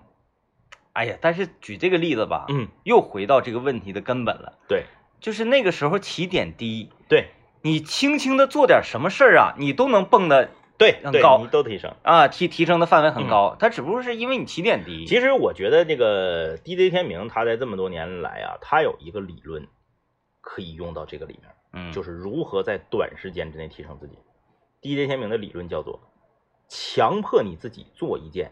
[0.95, 4.85] 哎呀，但是举这个例子吧，嗯，又回到这个问题的根本了，对
[5.19, 7.31] 就是那个时候起点低，对
[7.61, 11.93] 你轻轻的做点什么事儿啊，你都能蹦的对对，很高你都提升。
[12.03, 15.05] 啊，提提升的范围很高，它只不过是因为你起点低。
[15.05, 19.67] 其实我觉得这个 DJ 天明他在这么多年来啊，他有一个理论
[20.39, 24.17] 可以用到这个里面，嗯，就是如何在短时间之内提升自己。
[24.81, 25.99] DJ 天明的理论叫做
[26.69, 28.51] 强迫你自己做一件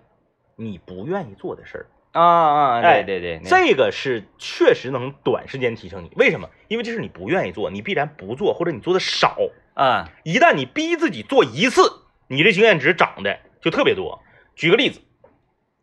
[0.55, 1.85] 你不愿意做的事儿。
[2.13, 6.11] 啊啊，哎对对对，那这个是确实能短时间提升你。
[6.15, 6.49] 为什么？
[6.67, 9.35] 因为这是你不愿意做，你必然不做，或者你做的少。
[9.73, 11.81] 啊，一旦你逼自己做一次，
[12.27, 14.21] 你这经验值涨的就特别多。
[14.55, 15.01] 举个例子，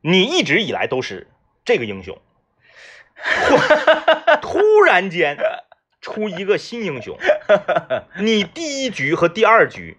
[0.01, 1.27] 你一直以来都是
[1.65, 2.17] 这个英雄，
[3.49, 3.57] 突
[4.61, 5.37] 突然间
[6.01, 7.19] 出一个新英雄，
[8.21, 9.99] 你第一局和第二局，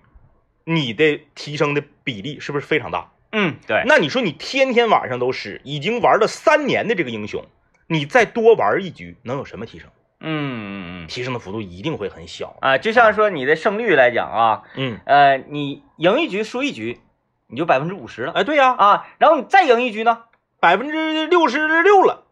[0.63, 3.12] 你的提升的比例是不是非常大？
[3.32, 7.46] 嗯，对，那你说你天天晚上都是，已经玩了三年的这个英雄，
[7.88, 9.89] 你再多玩一局，能有什么提升？
[10.24, 12.56] 嗯嗯嗯提升的幅度一定会很小。
[12.62, 17.00] 啊，就像说你的胜率来讲啊，嗯，呃，你赢一局输一局，
[17.48, 20.26] 你就百分之五十了哎，对呀、啊，然后你再赢一局呢，
[20.60, 22.26] 百分之六十六了，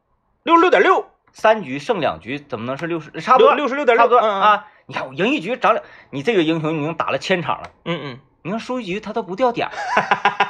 [0.43, 3.09] 六十六点六，三局胜两局，怎么能是六十？
[3.21, 4.67] 差不多，六十六点差不多啊。
[4.85, 9.73] 你看我赢一局涨两，你这个英雄已经打了千场了，嗯嗯，你看输一局他都不掉点儿，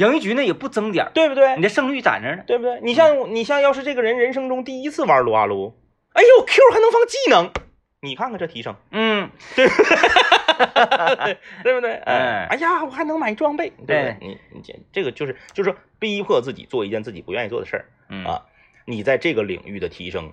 [0.00, 1.56] 赢一局呢也不增点儿，对不对？
[1.56, 1.62] 你？
[1.62, 2.42] 的胜率在那呢。
[2.46, 2.80] 对不对？
[2.82, 5.74] 你像你像要是这个人人生中第一次玩撸啊撸，
[6.14, 7.50] 哎呦 Q 还能放技能，
[8.00, 9.68] 你看看这提升，嗯，对。
[11.74, 11.94] 不对？
[12.06, 12.46] 哎。
[12.50, 14.02] 哎呀，我还能买装备，对不对？
[14.02, 14.16] 对？
[14.20, 17.84] 你你这这个就是就是说逼迫自己做一件自己不愿意做的事儿。
[18.08, 18.24] 嗯。
[18.24, 18.42] 啊，
[18.86, 20.32] 你在这个领域的提升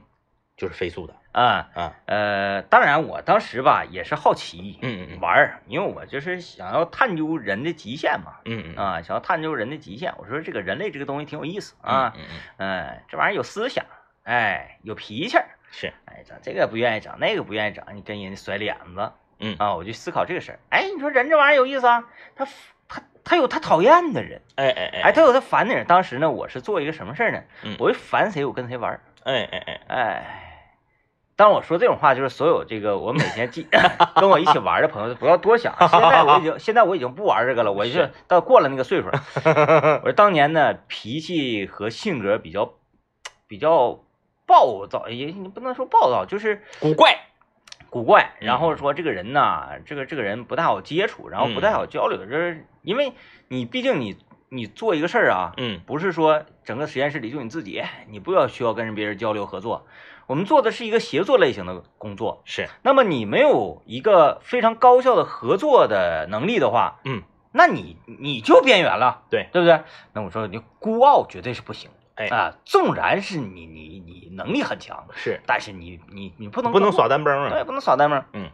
[0.57, 10.13] 就是飞速的啊啊，呃，当然我当时吧也是好奇，嗯嗯嗯玩儿，因为我就是想要探究人的极限嘛，嗯嗯啊，想要探究人的极限。
[10.17, 12.25] 我说这个人类这个东西挺有意思啊，嗯嗯
[12.57, 13.85] 嗯嗯，这玩意儿有思想，
[14.23, 20.59] 哎，有脾气儿，是哎，整这个不愿意整，那个不愿意整，你跟人家甩脸子嗯啊，我就思考这个事儿。
[20.71, 22.03] 哎，你说人这玩意儿有意思啊，
[22.35, 22.47] 他
[22.87, 25.85] 他他有他讨厌的人，哎哎哎哎，他有他烦的人。
[25.85, 27.43] 当时呢，我是做一个什么事儿呢？
[27.61, 29.01] 嗯我就烦谁，我跟谁玩儿。
[29.23, 30.46] 哎哎哎哎，
[31.37, 33.67] 当我说这种话，就是所有这个我每天记
[34.19, 35.73] 跟我一起玩的朋友不要多想。
[35.79, 39.21] 现在我已经现在我已经不玩这个了，我就是到过了那个岁数了。
[40.03, 42.73] 我说当年呢，脾气和性格比较
[43.47, 43.99] 比较
[44.47, 47.15] 暴躁，也你不能说暴躁，就是古怪
[47.91, 48.33] 古怪。
[48.41, 53.13] 嗯然后说这个人呐，这个这个人不太好接触，然后不太好交流，就是因为
[53.47, 54.17] 你毕竟你
[54.49, 59.85] 你做一个事儿啊，嗯不是说整个实验室里就你自己，你不要需要跟别人交流合作。
[60.27, 69.81] 我们做的是一个协作类型的工作，是那么你没有一个非常高效的合作的能力的话，嗯，那你你就边缘了，对对不对？
[70.13, 78.23] 那我说你孤傲绝对是不行，哎啊，纵然是你你你能力很强，是但是你你你不能不能耍，耍单崩对，啊，不能耍单崩。
[78.33, 78.51] 嗯，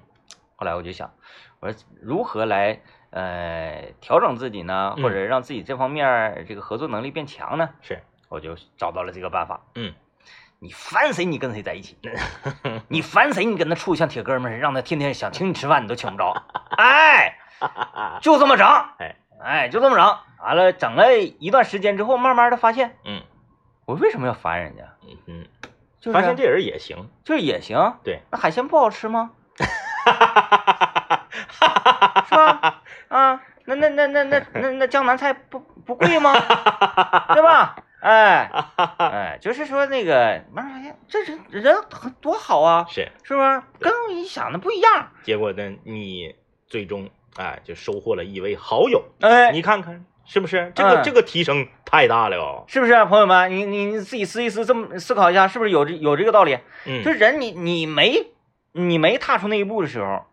[0.56, 1.12] 后来我就想，
[1.60, 7.72] 我说如何来呃调整自己呢，嗯或者让自己这方面儿这个合作能力变强呢？
[7.82, 9.62] 是我就找到了这个办法。
[9.76, 9.94] 嗯，
[10.64, 11.98] 你烦谁，你跟谁在一起；
[12.88, 16.42] 你烦谁，你跟他处像铁哥们儿似的，让他天天想请你吃饭，你都请不着。
[16.78, 17.36] 哎，
[18.22, 18.66] 就这么整，
[19.00, 20.18] 哎哎，就这么整。
[20.40, 23.22] 完了，整了一段时间之后，慢慢的发现，嗯
[23.86, 24.84] 我为什么要烦人家？
[25.06, 25.46] 嗯嗯，
[26.00, 27.96] 就是发现这人也行，就是也行。
[28.02, 29.32] 对，那海鲜不好吃吗？
[32.30, 32.82] 是吧？
[33.10, 36.34] 啊，那那那那那那那江南菜不不贵吗？
[37.34, 37.76] 对吧？
[38.04, 38.52] 哎
[38.98, 43.62] 哎， 就是说那个慢慢发现这人人很多好啊，是，是不是？
[43.80, 45.08] 跟你想的不一样。
[45.24, 46.36] 结果呢，你
[46.68, 50.74] 最终哎就收获了一位好友，哎，你看看是不是？
[50.76, 53.50] 这个嗯这个提升太大了哦，是不是、朋友们？
[53.50, 56.58] 你你你自己思一思，这么思考一下，是不是有这有这个道理？
[56.86, 58.28] 嗯就，人你你没
[58.74, 60.26] 你没踏出那一步的时候，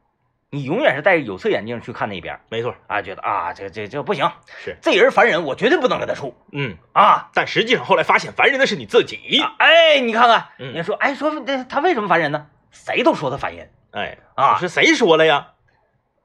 [0.52, 4.28] 你永远是戴着有色眼镜去看那边没错，啊，觉得啊这这这不行，
[4.64, 7.30] 是，这人烦人，我绝对不能跟他处嗯，啊。
[7.34, 12.48] 但实际上后来发现烦人的是你自己，啊哎，你看看，嗯你说，哎，说这他为什么烦人呢？
[12.72, 14.58] 谁都说他烦人哎，啊。
[14.58, 15.52] 是谁说了呀？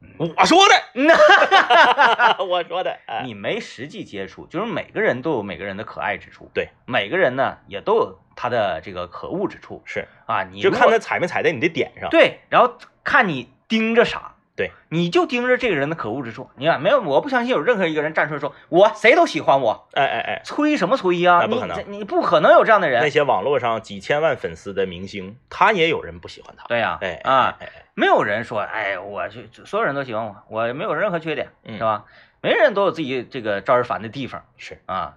[0.18, 10.44] 我说的，那我说的，哎，你没实际接触，就是每个人都有每个人的可爱之处，对，每个人呢也都有他的这个可恶之处是，啊。
[10.44, 16.50] 你就看他踩没踩在你的点上，对，然后看你盯着啥，对，你就盯着这个人的可恶之处。
[16.56, 21.76] 你看，没有，我不相信有任何一个人站出来说我谁都喜欢我，哎哎哎，吹什么吹呀、不可能。
[21.76, 23.02] 这你不可能有这样的人。
[23.02, 23.10] 那。
[23.10, 27.86] 些网络上几千万粉丝的明星，他也有人不喜欢他，对呀、哎啊，，哎哎哎。
[27.96, 31.78] 没有人说，哎，我就所有人都喜欢我，我没有任何缺点，嗯。
[31.78, 32.06] 是吧？
[32.42, 34.44] 每个人都有自己这个招人烦的地方。
[34.58, 35.16] 是，啊，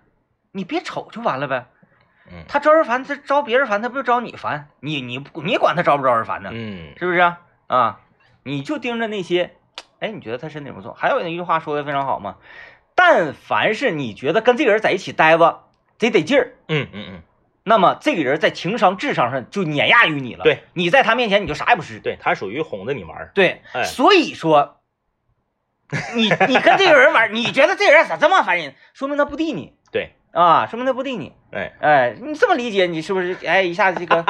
[0.52, 1.66] 你别瞅就完了呗。
[2.28, 2.44] 嗯。
[2.48, 4.68] 他招人烦，他招别人烦，他不就招你烦？
[4.80, 6.50] 你你你管他招不招人烦呢？
[6.52, 6.94] 嗯。
[6.98, 7.40] 是不是啊？
[7.66, 8.00] 啊，
[8.48, 9.52] 你就盯着那些，
[10.00, 10.94] 哎，你觉得他身体不错。
[10.94, 12.36] 还有一句话说的非常好嘛，
[12.94, 15.64] 但凡是你觉得跟这个人在一起待着
[15.98, 17.22] 贼得劲儿，嗯嗯嗯，
[17.64, 20.44] 那么这个人在情商、智商上就碾压于你了。
[20.44, 22.00] 对，你在他面前你就啥也不是。
[22.00, 24.80] 对他属于哄着你玩儿，对，哎所以说，
[26.16, 28.74] 你你跟这个人玩，你觉得这个人咋这么烦人？
[28.94, 31.34] 说明他不敌你对，啊，说明他不敌你。
[31.52, 33.36] 哎，哎，你这么理解，你是不是？
[33.46, 34.24] 哎，一下子这个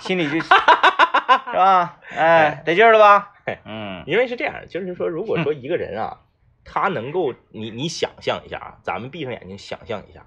[0.00, 1.96] 心里就是 是吧？
[2.16, 3.37] 哎，得劲儿了吧哎？
[3.64, 6.20] 嗯因为是这样，就是说，如果说一个人啊，
[6.64, 10.26] 他能够，你你想象一下啊，咱们闭上眼睛想象一下，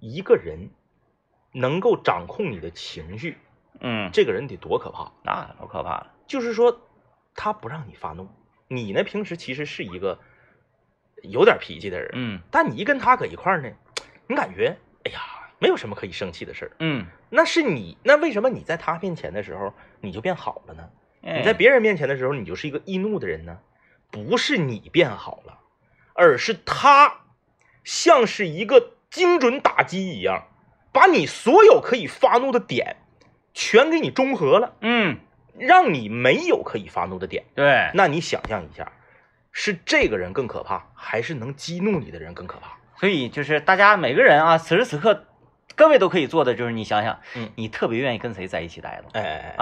[0.00, 0.70] 一个人
[1.52, 3.38] 能够掌控你的情绪，
[3.80, 5.12] 嗯，这个人得多可怕？
[5.22, 6.12] 那老可怕了。
[6.26, 6.80] 就是说，
[7.34, 8.28] 他不让你发怒，
[8.68, 10.18] 你呢平时其实是一个
[11.22, 13.70] 有点脾气的人，嗯但你一跟他搁一块儿呢，
[14.26, 15.20] 你感觉，哎呀，
[15.58, 16.72] 没有什么可以生气的事儿。
[16.78, 20.90] 嗯，那是你，那为什么你在他面前的时候你就变好了呢？
[21.24, 23.58] 哎你在别人面前的时候，你就是一个易怒的人呢？
[24.10, 25.58] 不是你变好了，
[26.14, 27.20] 而是他
[27.84, 30.48] 像是一个精准打击一样，
[30.92, 32.96] 把你所有可以发怒的点
[33.54, 35.18] 全给你中和了，嗯，
[35.58, 37.44] 让你没有可以发怒的点。
[37.54, 38.92] 对，那你想象一下，
[39.50, 42.76] 是这个人更可怕，还是能激怒你的人更可怕？
[42.96, 45.24] 所以就是大家每个人啊，此时此刻，
[45.76, 47.50] 各位都可以做的就是你想想，嗯。
[47.56, 49.54] 你特别愿意跟谁在一起待着，哎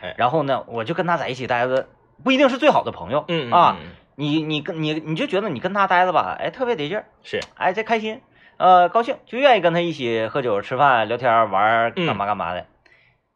[0.00, 1.88] 哎然后呢，我就跟他在一起待着，
[2.22, 3.76] 不一定是最好的朋友，嗯啊，，
[4.16, 8.22] 你你跟你你就觉得你跟他待着吧，哎，特别得劲儿，是，哎，这开心，
[8.56, 12.66] 呃，高兴，就愿意跟他一起喝酒、吃饭、聊天、玩干嘛干嘛的。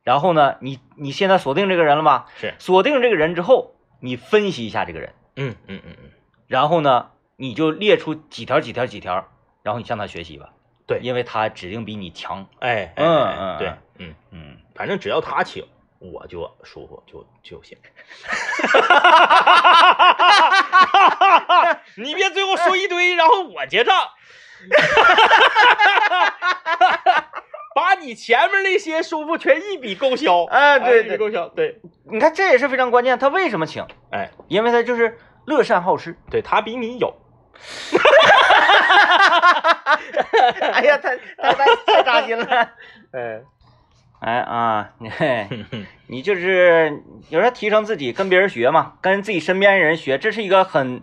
[0.03, 2.27] 然后呢，你你现在锁定这个人了吧？
[2.37, 6.11] 是，锁定这个人之后，你分析一下这个人，嗯嗯嗯嗯，
[6.47, 9.27] 然后呢，你就列出几条几条几条，
[9.63, 10.49] 然后你向他学习吧。
[10.91, 12.45] 对因为他指定比你强。
[12.59, 15.65] 哎，嗯嗯哎对嗯嗯，反正只要他请，
[16.01, 17.79] 我就舒服就就行。
[21.97, 23.95] 你别最后说一堆，然后我结账，
[27.73, 30.43] 把你前面那些舒服全一笔勾销。
[30.47, 33.17] 哎，对对，一笔勾销，对，你看这也是非常关键。
[33.17, 33.87] 他为什么请？
[34.11, 36.17] 哎，因为他就是乐善好施。
[36.31, 37.15] 对他比你有，
[40.81, 42.47] 哎呀，太太太太扎心了。
[43.13, 43.41] 哎，
[44.21, 45.11] 哎啊，你
[46.07, 51.03] 你就是有时候提升自己，跟别人学嘛，跟自己身边人学，这是一个很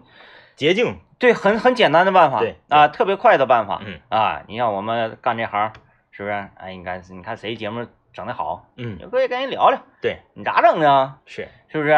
[0.56, 5.74] 捷径，对很很简单的办法，对啊，特别快的办法，嗯啊，你像我们干这行，
[6.12, 6.48] 是不是？
[6.56, 11.14] 哎，你看你看谁节目整的好，嗯你，可以跟人聊聊，对，你咋整的？
[11.26, 11.92] 是是不是？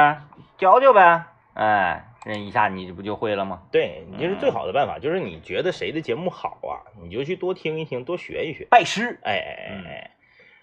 [0.57, 3.63] 教教呗，哎，这一下你不就会了吗？
[3.71, 8.67] 对，你这是最好的办法，就是你觉得谁的节目好啊，你就去多听一听，多学一学。
[8.69, 10.11] 拜师，哎哎哎哎，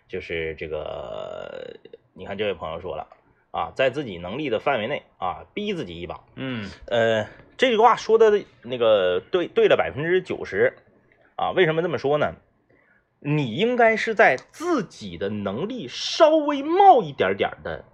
[0.08, 1.76] 就是这个，
[2.14, 3.08] 你看这位朋友说了
[3.50, 6.20] 啊，在自己能力的范围内啊，逼自己一把。
[6.36, 7.26] 嗯呃，
[7.56, 10.76] 这句话说的那个对对了百分之九十
[11.34, 12.34] 啊，为什么这么说呢？
[13.18, 17.84] 你应该是在自己的能力稍微冒一点点的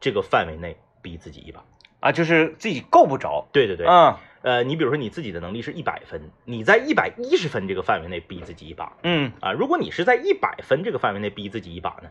[0.00, 1.62] 这个范围内逼自己一把。
[2.00, 4.16] 啊，就是自己够不着，对对对，嗯。
[4.40, 9.32] 呃，你比如说你自己的能力是一百分，你在一百一十分这个范围内逼自己一把嗯。
[9.40, 9.52] 啊。
[9.52, 12.10] 如果你是在一百分这个范围内逼自己一把呢，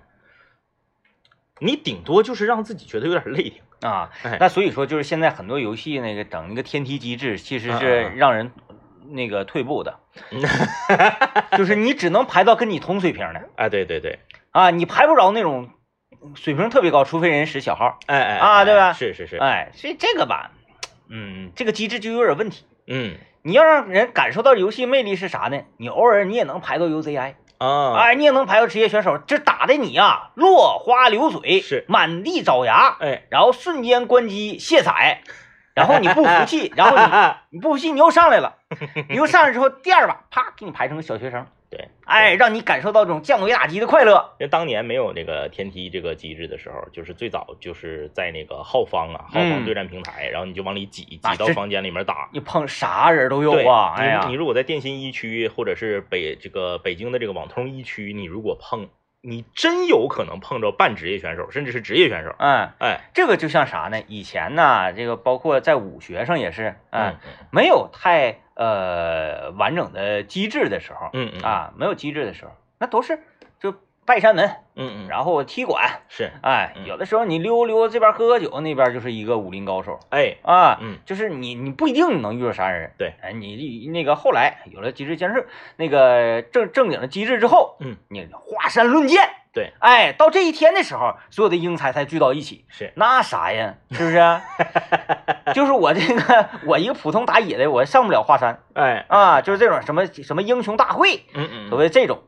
[1.60, 3.62] 你顶多就是让自己觉得有点累挺。
[3.90, 4.38] 啊，哎。
[4.42, 8.52] 那所以说就是现在很多游戏那个整一个天梯机制，其实嗯是让人
[9.10, 9.98] 那个退步的，
[11.58, 14.20] 就是你只能排到跟你同水平的哎，对对对，
[14.52, 15.70] 啊，你排不着那种
[16.36, 18.94] 水平特别高，除非人使小号，哎哎啊对吧？
[18.94, 20.52] 是是是，哎，所以这个吧，
[21.10, 22.66] 嗯，这个机制就有点问题。
[22.88, 23.16] 嗯。
[23.44, 25.62] 你要让人感受到游戏魅力是啥呢？
[25.78, 31.86] 你偶尔你也能排到 UZI，啊，哎，你也能排到职业选手，这打的你呀落花流水，是。
[31.88, 35.22] 满地找牙，哎，然后瞬间关机卸载，
[35.74, 38.58] 然后你不服气， 然后你你不服气，你又上来了，
[39.08, 44.36] 你又上来之后，第二把啪给你排成个小学生，对，哎，让你感受到这种降维打击的快乐。
[44.40, 52.30] 因为当年没有那个天梯这个机制的时候，就是最早就是在那个浩方啊，浩方嗯对战平台，然后你就往里挤，挤到房间里面打。
[52.32, 58.88] 你碰啥人都有对啊，哎呀，你如果在电信一区或者是北这个北京的这个网通一区，你如果碰，
[59.22, 62.36] 你真有可能碰着半职业选手，甚至是职业选手。
[62.40, 64.02] 嗯，哎，这个就像啥呢？
[64.08, 73.37] 以前呢，这个包括在武学上也是，嗯，嗯没有太呃完整的机制的时候，嗯嗯啊，没有机制的时候，那都是就
[74.08, 76.32] 拜山门，嗯嗯，然后踢馆，是。
[76.42, 76.86] 哎，嗯。
[76.86, 80.00] 有的时候你溜溜这边喝喝酒，那边就是一个武林高手。
[80.10, 80.98] 哎，啊，嗯。
[81.06, 92.94] 就是你你不一定能遇到啥人，对，哎，你那个后来有了机制建设，那个正正经的机制之后，嗯，你华山论剑，对，哎，到这一天的时候，所有的英才才聚到一起，是。
[92.96, 94.22] 那啥呀，是不是？
[95.54, 98.62] 就是我这个 我一个普通打野的，我上不了华山。
[98.74, 99.06] 哎。
[99.10, 102.24] 啊，就是这种什么什么英雄大会，嗯嗯，所谓这种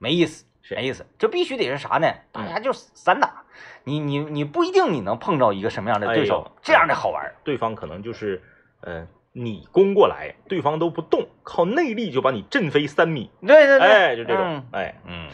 [0.00, 2.06] 没意思，是没意思，这必须得是啥呢？
[2.32, 3.42] 大嗯家就散打，
[3.84, 7.32] 你你你不一定你能碰着一个什么样的对手，哎这样的好玩。
[7.42, 8.40] 对方可能就是，
[8.82, 15.28] 呃，你攻过来，对方都不动，靠内力就把你震飞三米，对对对，哎，就这种嗯，哎，嗯，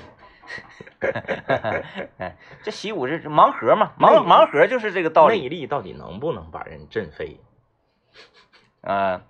[2.18, 3.92] 哎，这习武是盲盒嘛？
[3.98, 5.48] 盲盲盒就是这个道理内。
[5.50, 7.38] 力到底能不能把人震飞？
[8.88, 9.20] 嗯，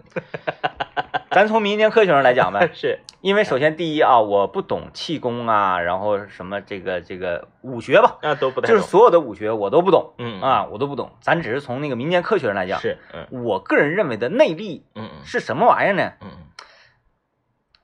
[1.32, 11.10] 咱从民间科学上来讲呗， 是，因为首先第一啊，我不懂气功啊，然后什么这个这个武学吧，啊，都不太懂，就是所有的武学我都不懂嗯啊，我都不懂。
[11.20, 13.42] 咱只是从那个民间科学上来讲，是，嗯。
[13.42, 15.24] 我个人认为的内力嗯嗯。
[15.24, 16.12] 是什么玩意儿呢？
[16.20, 16.28] 嗯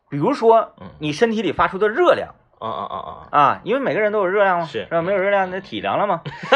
[0.09, 0.91] 比如说嗯。
[1.01, 5.03] 你身体里发出的热量啊啊啊啊，因为每个人都有热量嘛，是吧？
[5.03, 6.23] 没有热量那体凉了嘛，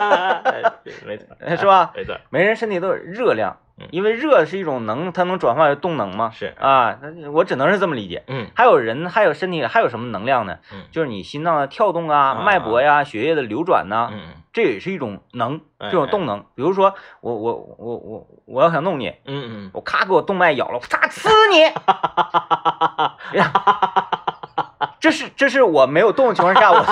[0.00, 0.60] 啊，哎
[1.06, 1.92] 没错， 是吧？
[1.94, 6.30] 没错，每个人身体都有热量嗯，因为热是一种能，它能转化为动能嘛。
[6.30, 6.98] 是，啊，
[7.32, 8.22] 我只能是这么理解。
[8.26, 8.46] 嗯。
[8.54, 10.58] 还有人，还有身体里还有什么能量呢？
[10.72, 10.84] 嗯。
[10.92, 12.42] 就是你心脏的跳动啊，啊。
[12.44, 14.20] 脉搏呀、血液的流转呐、嗯。
[14.52, 16.40] 这也是一种能，哎这种动能。
[16.54, 19.70] 比如说，我我我我我要想弄你，嗯嗯。
[19.74, 26.84] 我咔给我动脉咬了，我嚓呲你，哈哈哈哈哈，这是这是我没有动的情况下，我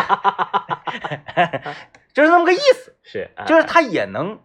[2.13, 3.45] 就是那么个意思，是，哎。
[3.45, 4.39] 就是它也能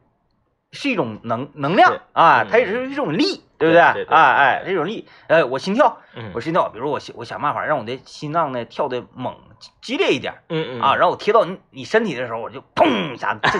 [0.76, 9.36] 是一种能能量啊，嗯它也是一种力，对对不对对对哎哎，这种力，呃，我心跳，嗯我心跳，比如我想我想办法让我的心脏呢跳的猛
[9.82, 13.52] 激烈一点嗯嗯啊，然后我贴到你你身体的时候，我就砰一下震。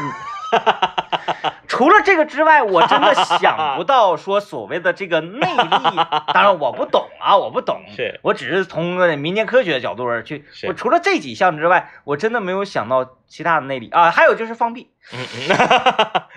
[1.68, 5.98] 除了这个之外，我真的想不到说所谓的这个内力，
[6.34, 10.46] 当然我不懂啊，我不懂，是我只是从民间科学的角度而去。
[10.68, 15.56] 我除了这几项之外，我真的没有想到其他的内力啊，还有就是放屁，嗯嗯，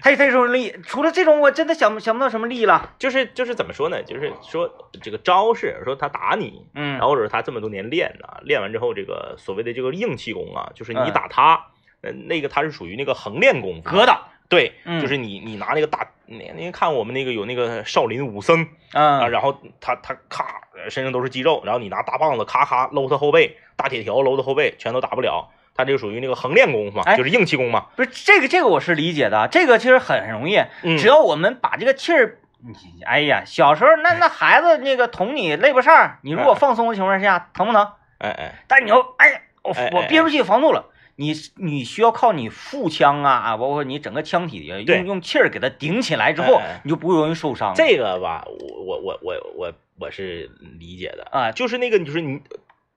[0.02, 2.94] 还有这种力，除了这种，我真的想想不到什么力了。
[2.98, 4.02] 就是就是怎么说呢？
[4.02, 11.66] 就是说这个招式，说他打你，嗯然后或者他这么多年练啊，练完之后，这个所谓的这个硬气功啊，就是你嗯打他，
[12.02, 25.50] 呃，那个他是属于那个横练功夫，格挡，对，嗯就是你你拿那个大，你您看我们那个有那个少林武僧啊，嗯然后他他咔身上都是肌肉，然后你拿大棒子咔咔搂他后背，大铁条搂他后背，全都打不了。
[25.74, 27.86] 他这个属于那个横练功夫嘛，哎就是硬气功嘛。
[27.94, 32.38] 不是这个这个我是理解的，这个其实很容易，嗯只要我们把这个气儿。
[32.60, 37.92] 你哎呀，小时候那那孩子那个捅你肋巴上，你如果放松的情况下疼不疼？
[38.18, 40.86] 哎哎，但你要哎，我我憋住气防住了，
[41.20, 47.72] 你你需要靠你腹腔啊啊，包括你整个腔体用用气儿给它顶起来之后你就不容易受伤。
[47.74, 50.48] 这个吧，我我我我我我是
[50.78, 52.40] 理解的，啊就是那个就是你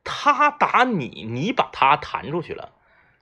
[0.03, 2.69] 他打你，你把他弹出去了，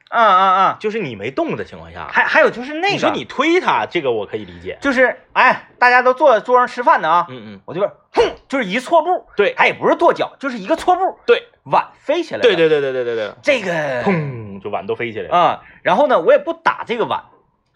[0.10, 4.78] 啊啊啊，就是你没动的情况下，还还有就是那个，你说你推他，这个我可以理解。
[4.82, 12.42] 就是哎，大家都坐在桌上吃饭呢啊，嗯嗯，我这边哼，就是一错步，对他也不是跺脚，就是一个错步，对，碗飞起来了。
[12.42, 15.38] 对对对对对对对，这个砰，就碗都飞起来了。
[15.38, 17.24] 啊，然后呢，我也不打这个碗，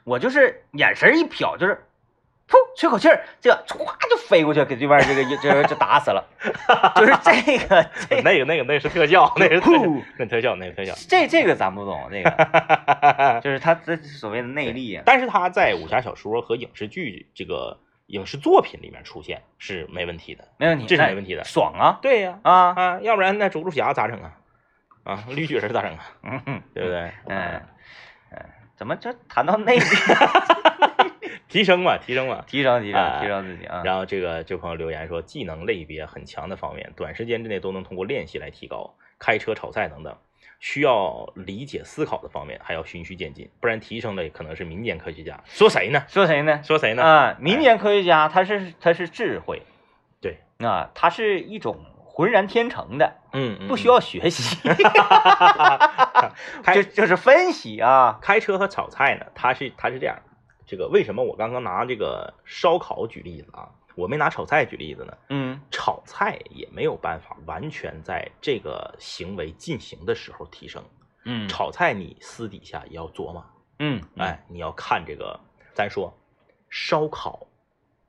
[0.03, 1.85] 我就是眼神一瞟，就是，
[2.49, 6.23] 噗，吹口气儿，这个歘就飞过去，给对面这个这个就打死了，
[6.95, 9.71] 就是这个这那个那个那是特效， 那是特
[10.17, 10.93] 那特效那个特效。
[11.07, 20.43] 这这个咱不懂，那个 就是他这所谓的内力啊，但是他在武侠小说和影视剧这个影视作品里面出现是没问题的。
[20.57, 24.33] 没问题，这是没问题的爽啊对呀，啊，啊，要不然那猪猪侠咋整啊？
[25.03, 26.03] 啊，绿巨人咋整啊？
[26.23, 27.11] 嗯哼对不对？
[27.27, 27.61] 嗯
[28.31, 28.39] 嗯，
[28.75, 29.85] 怎么这谈到内力，
[31.47, 32.43] 提升嘛，提升嘛。
[32.47, 40.15] 提升提升哎提升自己啊，然后这个这朋友留言说，技能类别很强的方面，短时间之内都能通过练习来提高，开车、炒菜等等。
[40.59, 45.37] 需要理解思考的方面还要循序渐进，不然提升的可能是民间科学家。
[45.43, 46.05] 说谁呢？
[46.07, 46.61] 说谁呢？
[46.63, 47.03] 说谁呢？
[47.03, 49.61] 啊，民间科学家他是他是智慧，
[50.21, 51.83] 对啊，他是一种
[52.15, 54.55] 浑然天成的，嗯，嗯不需要学习，
[56.63, 60.15] 开就就是分析啊，开车和炒菜呢，它是它是这样，
[60.67, 65.17] 这个为什么我刚刚拿这个烧烤举例子啊，我没拿炒菜举例子呢？
[65.29, 70.83] 嗯炒菜也没有办法完全在这个行为进行的时候提升。
[71.25, 73.43] 嗯炒菜你私底下也要琢磨，
[73.79, 75.39] 嗯，哎，你要看这个，
[75.73, 76.15] 咱说
[76.69, 77.47] 烧烤，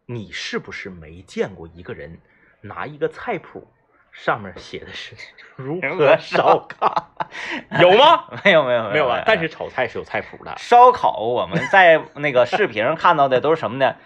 [0.04, 2.20] 你是不是没见过一个人
[2.60, 3.66] 拿一个菜谱，
[4.14, 5.14] 上面写的是
[5.56, 7.10] 如何烧烤，
[7.80, 8.24] 有吗？
[8.44, 10.54] 没有没有没有吧，但是炒菜是有菜谱的。
[10.56, 13.96] 烧烤我们在那个视频上看到的都是什么呢？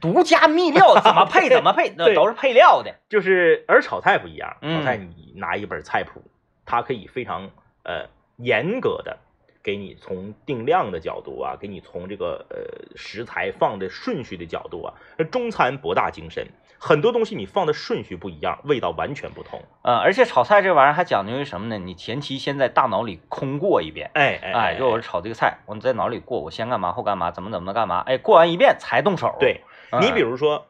[0.00, 2.94] 独家秘料怎么配怎么配，那都是配料的。
[3.08, 6.22] 就是而炒菜不一样，嗯炒菜你拿一本菜谱，
[6.64, 7.50] 它可以非常
[7.82, 8.06] 呃
[8.36, 9.18] 严格的
[9.66, 16.46] 给你从定量的角度啊，给你从这个呃食材放的顺序的角度啊，而中餐博大精深，
[16.78, 19.60] 很多东西你放的顺序不一样，味道完全不同。
[19.82, 21.78] 呃，而且炒菜这玩意儿还讲究于什么呢？
[21.78, 24.08] 你前期先在大脑里空过一遍。
[24.14, 29.34] 哎哎哎，就我炒这个菜，我在脑里过，我先干嘛，后干嘛，怎么怎么干嘛，哎，过完一遍才动手。
[29.40, 30.68] 对嗯，你比如说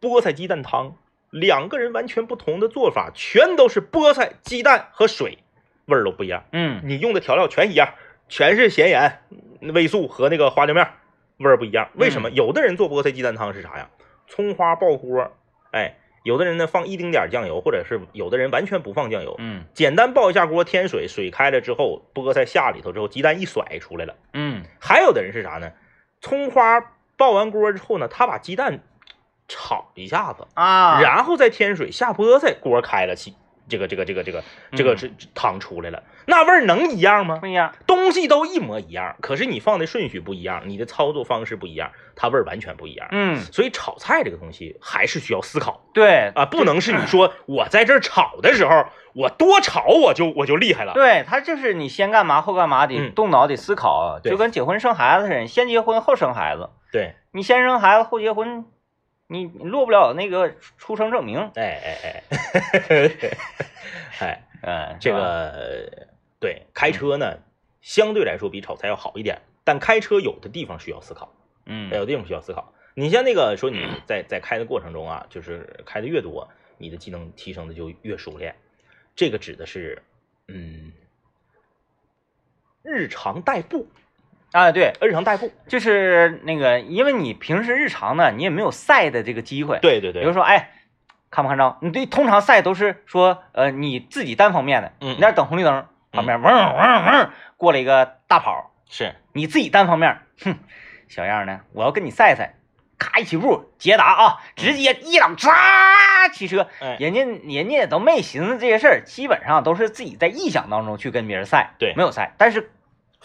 [0.00, 0.94] 菠菜鸡蛋汤，
[1.30, 5.38] 两个人完全不同的做法，全都是菠菜、鸡蛋和水，
[5.86, 6.44] 味儿都不一样。
[6.52, 7.94] 嗯你用的调料全一样，
[8.28, 9.20] 全是咸盐、
[9.60, 10.86] 味素和那个花椒面，
[11.38, 11.88] 味儿不一样。
[11.94, 12.30] 为什么？
[12.30, 13.88] 有的人做菠菜鸡蛋汤是啥呀？
[14.26, 15.32] 葱花爆锅，
[15.70, 24.16] 哎，有的人呢放一丁点儿酱油，或者是有的人完全不放酱油，嗯简单爆一下锅，添水，水开了之后，菠菜下里头之后，鸡蛋一甩出来了。
[24.32, 25.70] 嗯还有的人是啥呢？
[26.20, 26.80] 葱花
[27.16, 28.80] 爆完锅之后呢，他把鸡蛋
[29.46, 33.36] 炒一下子，啊，然后再添水下菠菜，锅开了起，
[33.68, 37.38] 这个这个这个这个这个嗯是汤出来了，那味儿能一样吗？
[37.40, 37.74] 不一样。
[37.86, 43.08] 东西都一模一样，可是你放的顺序不一样，你的操作方式不一样，它味儿完全不一样。
[43.10, 50.92] 嗯，所以炒菜这个东西还是需要思考对啊，不能是你说我在这儿炒的时候，我多炒我就我就厉害了。
[50.94, 58.64] 对，它就是你先干嘛后干嘛，得嗯动脑得思考，对就跟结婚生孩子似的，先结婚后生孩子，对，你先生孩子后结婚，
[59.28, 61.50] 你你落不了那个出生证明。
[61.54, 62.22] 哎哎
[62.88, 63.10] 哎，
[64.20, 66.08] 哎， 嗯，这个
[66.40, 67.38] 对开车呢，
[67.80, 71.34] 相对来说比炒菜要好一点，但开车有的地方需要思考。
[71.66, 72.72] 嗯有的地方需要思考。
[72.94, 76.48] 你像那个说你在在开的过程中啊，就是开的越多，
[76.78, 78.56] 你的技能提升的就越熟练。
[79.14, 80.02] 这个指的是，
[80.46, 80.92] 嗯，
[82.82, 83.88] 日常代步，
[84.56, 85.52] 啊，对，日常代步。
[85.68, 89.78] 就是那个，因为你平时日常呢，你也没有赛的这个机会。
[89.82, 90.70] 对对对，比如说，哎，
[91.30, 91.76] 看不看着？
[91.82, 100.56] 你对，通常赛都是说，呃，你自己单方面的，嗯你在那等红绿灯，旁边嗡嗡嗡过了一个大跑，是，你自己单方面，哼，
[101.06, 102.54] 小样儿呢，我要跟你赛赛，
[102.98, 105.52] 咔一起步捷达啊，直接一档唰
[106.32, 111.92] 骑车，哎，人家人家也都没寻思这些事儿，基本上都是自己在臆想当中去跟别人赛，对。
[111.94, 112.70] 没有赛，但是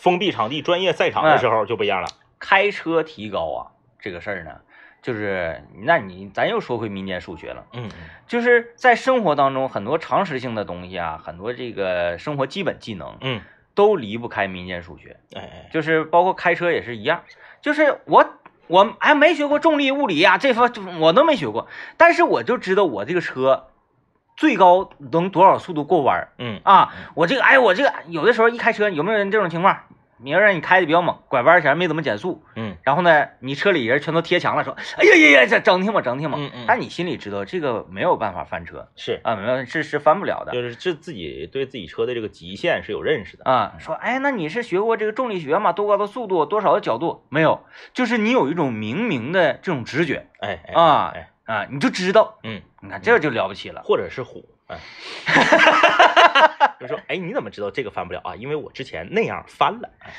[0.02, 2.08] 封闭场地、专业赛场的时候就不一样了。
[2.40, 3.60] 开车提高啊，
[4.00, 4.62] 这个事儿呢，
[5.04, 7.68] 就是那你咱又说回民间数学了。
[7.74, 7.88] 嗯
[8.26, 13.42] 就是在生活当中，很多常识性的东西啊，很多这个生活基本技能嗯，
[13.76, 17.22] 都离不开民间数学，哎哎，就是包括开车也是一样。
[17.62, 18.26] 就是我
[18.66, 23.68] 我还没学过重力物理呀、这方我都没学过，但是我就知道我这个车
[24.38, 26.94] 最高能多少速度过弯儿嗯啊？
[27.16, 29.78] 我这个哎，我这个有的时候一开车有没有人这种情况？
[30.24, 36.38] 明儿让你开的比较猛，拐弯前没怎么减速，嗯然后呢，你车里人全都贴墙了，说哎呀呀呀，这整挺吧，整挺吧。
[36.40, 38.88] 嗯嗯但你心里知道这个没有办法翻车。
[38.96, 43.46] 是，啊，没有是是翻不了的就是这自己对自己车的这个极限是有认识的。
[43.50, 43.74] 啊。
[43.80, 45.74] 说，哎，那你是学过这个重力学吗？
[45.74, 47.26] 多高的速度，多少的角度？
[47.30, 47.66] 没有，
[47.96, 53.82] 就是你有一种明明的这种直觉哎哎啊哎，啊，你就知道，嗯，你看这就了不起了。
[53.84, 54.78] 或者是虎，哎，
[56.80, 58.36] 就说，哎，你怎么知道这个翻不了啊？
[58.36, 59.90] 因为我之前那样翻了。
[60.00, 60.12] 哎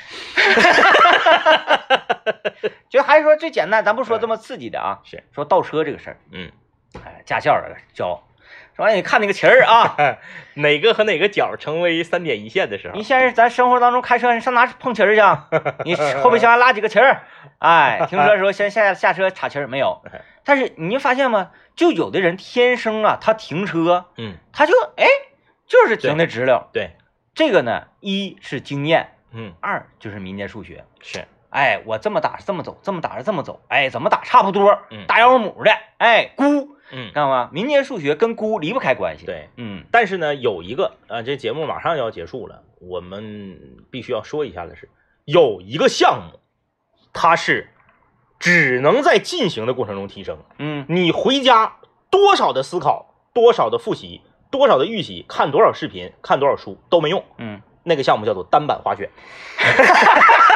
[2.89, 6.51] 就还是说最简单，咱不说这么刺激的啊，是，说倒车这个事儿，嗯，
[7.03, 8.23] 哎，驾校的教，
[8.75, 9.95] 说哎，你看那个旗儿啊，
[10.55, 15.47] 哪个和哪个角成为三点一线的时候你，现在咱生活当中开车，你上哪碰旗儿去啊？
[15.85, 17.23] 你后备箱拉几个旗儿？
[17.59, 20.01] 哎， 停车的时候先下下车插旗儿没有？
[20.43, 21.51] 但是你就发现吗？
[21.75, 25.05] 就有的人天生啊，他停车嗯，他就哎
[25.65, 26.67] 就是停的直溜。
[26.73, 26.91] 对，
[27.33, 30.83] 这个呢，一是经验，嗯，二就是民间数学。
[31.01, 37.49] 是，哎，我这么打是这么走，这么打是这么走，哎，怎么打差不多嗯，打腰母的，哎，估，嗯看到吗？
[37.51, 39.49] 民间数学跟估离不开关系。，对。
[39.57, 43.57] 嗯但是呢，有一个啊，这节目马上要结束了，我们
[43.89, 44.89] 必须要说一下的是，
[45.25, 46.39] 有一个项目，
[47.13, 47.69] 它是
[48.39, 50.37] 只能在进行的过程中提升。
[50.59, 51.77] 嗯你回家
[52.09, 54.21] 多少的思考，多少的复习，
[54.51, 57.23] 多少的预习，看多少视频，看多少书都没用。
[57.37, 59.09] 嗯，那个项目叫做单板滑雪。